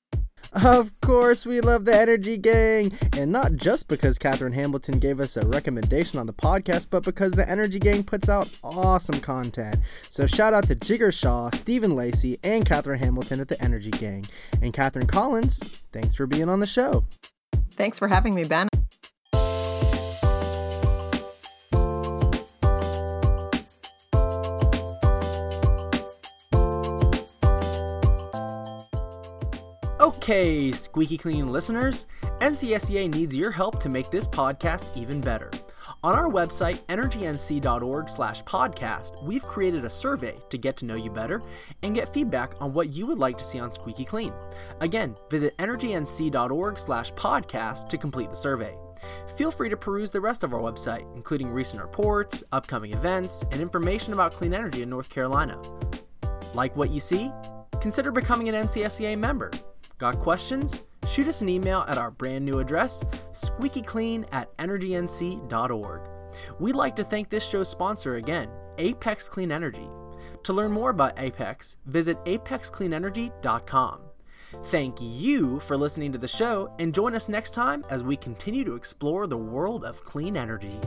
Of 0.53 0.99
course, 1.01 1.47
we 1.47 1.61
love 1.61 1.85
the 1.85 1.99
Energy 1.99 2.37
Gang. 2.37 2.93
And 3.17 3.31
not 3.31 3.55
just 3.55 3.89
because 3.89 4.19
Katherine 4.19 4.53
Hamilton 4.53 4.99
gave 4.99 5.21
us 5.21 5.37
a 5.37 5.47
recommendation 5.47 6.19
on 6.19 6.27
the 6.27 6.33
podcast, 6.33 6.89
but 6.91 7.05
because 7.05 7.33
the 7.33 7.49
Energy 7.49 7.79
Gang 7.79 8.03
puts 8.03 8.29
out 8.29 8.49
awesome 8.63 9.21
content. 9.21 9.79
So 10.11 10.27
shout 10.27 10.53
out 10.53 10.67
to 10.69 10.75
Jigar 10.75 11.13
Shah, 11.13 11.51
Stephen 11.51 11.95
Lacey, 11.95 12.39
and 12.43 12.67
Katherine 12.67 12.99
Hamilton 12.99 13.41
at 13.41 13.49
the 13.49 13.63
Energy 13.63 13.91
Gang. 13.91 14.25
And 14.61 14.75
Katharine 14.75 15.07
Kollins, 15.07 15.59
thanks 15.93 16.15
for 16.15 16.27
being 16.27 16.49
on 16.49 16.61
the 16.61 16.67
show. 16.67 17.05
Thanks 17.77 17.99
for 17.99 18.09
having 18.09 18.35
me, 18.35 18.45
Ben. 18.45 18.69
Okay, 30.31 30.71
squeaky 30.71 31.19
clean 31.19 31.51
listeners, 31.51 32.07
NCSEA 32.41 33.13
needs 33.13 33.35
your 33.35 33.51
help 33.51 33.83
to 33.83 33.89
make 33.89 34.13
this 34.13 34.29
podcast 34.29 34.97
even 34.97 35.21
better. 35.21 35.51
On 36.05 36.15
our 36.15 36.31
website, 36.31 36.79
energync.org/podcast, 36.83 39.25
we've 39.25 39.45
created 39.45 39.85
a 39.85 39.91
survey 39.91 40.37
to 40.49 40.57
get 40.57 40.77
to 40.77 40.85
know 40.85 40.95
you 40.95 41.11
better 41.11 41.43
and 41.83 41.97
get 41.97 42.15
feedback 42.15 42.53
on 42.61 42.73
what 42.73 42.93
you 42.93 43.09
would 43.09 43.19
like 43.19 43.39
to 43.39 43.45
see 43.45 43.59
on 43.59 43.73
Squeaky 43.73 44.05
Clean. 44.05 44.33
Again, 44.81 45.17
visit 45.29 45.59
energync.org/podcast 45.59 47.89
to 47.89 47.99
complete 47.99 48.31
the 48.31 48.37
survey. 48.37 48.79
Feel 49.37 49.51
free 49.51 49.69
to 49.69 49.77
peruse 49.77 50.13
the 50.13 50.21
rest 50.21 50.45
of 50.45 50.55
our 50.55 50.61
website, 50.61 51.13
including 51.17 51.51
recent 51.51 51.83
reports, 51.83 52.45
upcoming 52.53 52.93
events, 52.93 53.43
and 53.51 53.61
information 53.61 54.13
about 54.13 54.33
clean 54.33 54.55
energy 54.55 54.83
in 54.83 54.91
North 54.91 55.11
Carolina. 55.11 55.61
Like 56.55 56.77
what 56.77 56.93
you 56.93 57.01
see? 57.01 57.33
Consider 57.81 58.13
becoming 58.13 58.49
an 58.49 58.55
NCSEA 58.55 59.19
member. 59.19 59.51
Got 60.01 60.19
questions? 60.19 60.87
Shoot 61.07 61.29
us 61.29 61.43
an 61.43 61.51
email 61.51 61.85
at 61.87 61.99
our 61.99 62.11
brand 62.11 62.45
new 62.45 62.59
address, 62.59 63.05
squeakyclean 63.33 64.27
at 64.33 64.57
energync.org. 64.57 66.09
We'd 66.59 66.75
like 66.75 66.97
to 66.97 67.05
thank 67.05 67.29
this 67.29 67.47
show's 67.47 67.69
sponsor 67.69 68.15
again, 68.15 68.49
Apex 68.79 69.29
Clean 69.29 69.53
Energy. 69.53 69.87
To 70.45 70.55
learn 70.55 70.73
more 70.73 70.89
about 70.89 71.21
Apex, 71.21 71.77
visit 71.85 72.17
apexcleanenergy.com. 72.25 74.01
Thank 74.65 74.97
you 75.01 75.61
for 75.61 75.77
listening 75.77 76.13
to 76.13 76.19
the 76.19 76.27
show 76.27 76.75
and 76.79 76.95
join 76.95 77.15
us 77.15 77.29
next 77.29 77.51
time 77.53 77.85
as 77.91 78.03
we 78.03 78.17
continue 78.17 78.65
to 78.65 78.77
explore 78.77 79.27
the 79.27 79.37
world 79.37 79.85
of 79.85 80.03
clean 80.03 80.35
energy. 80.35 80.81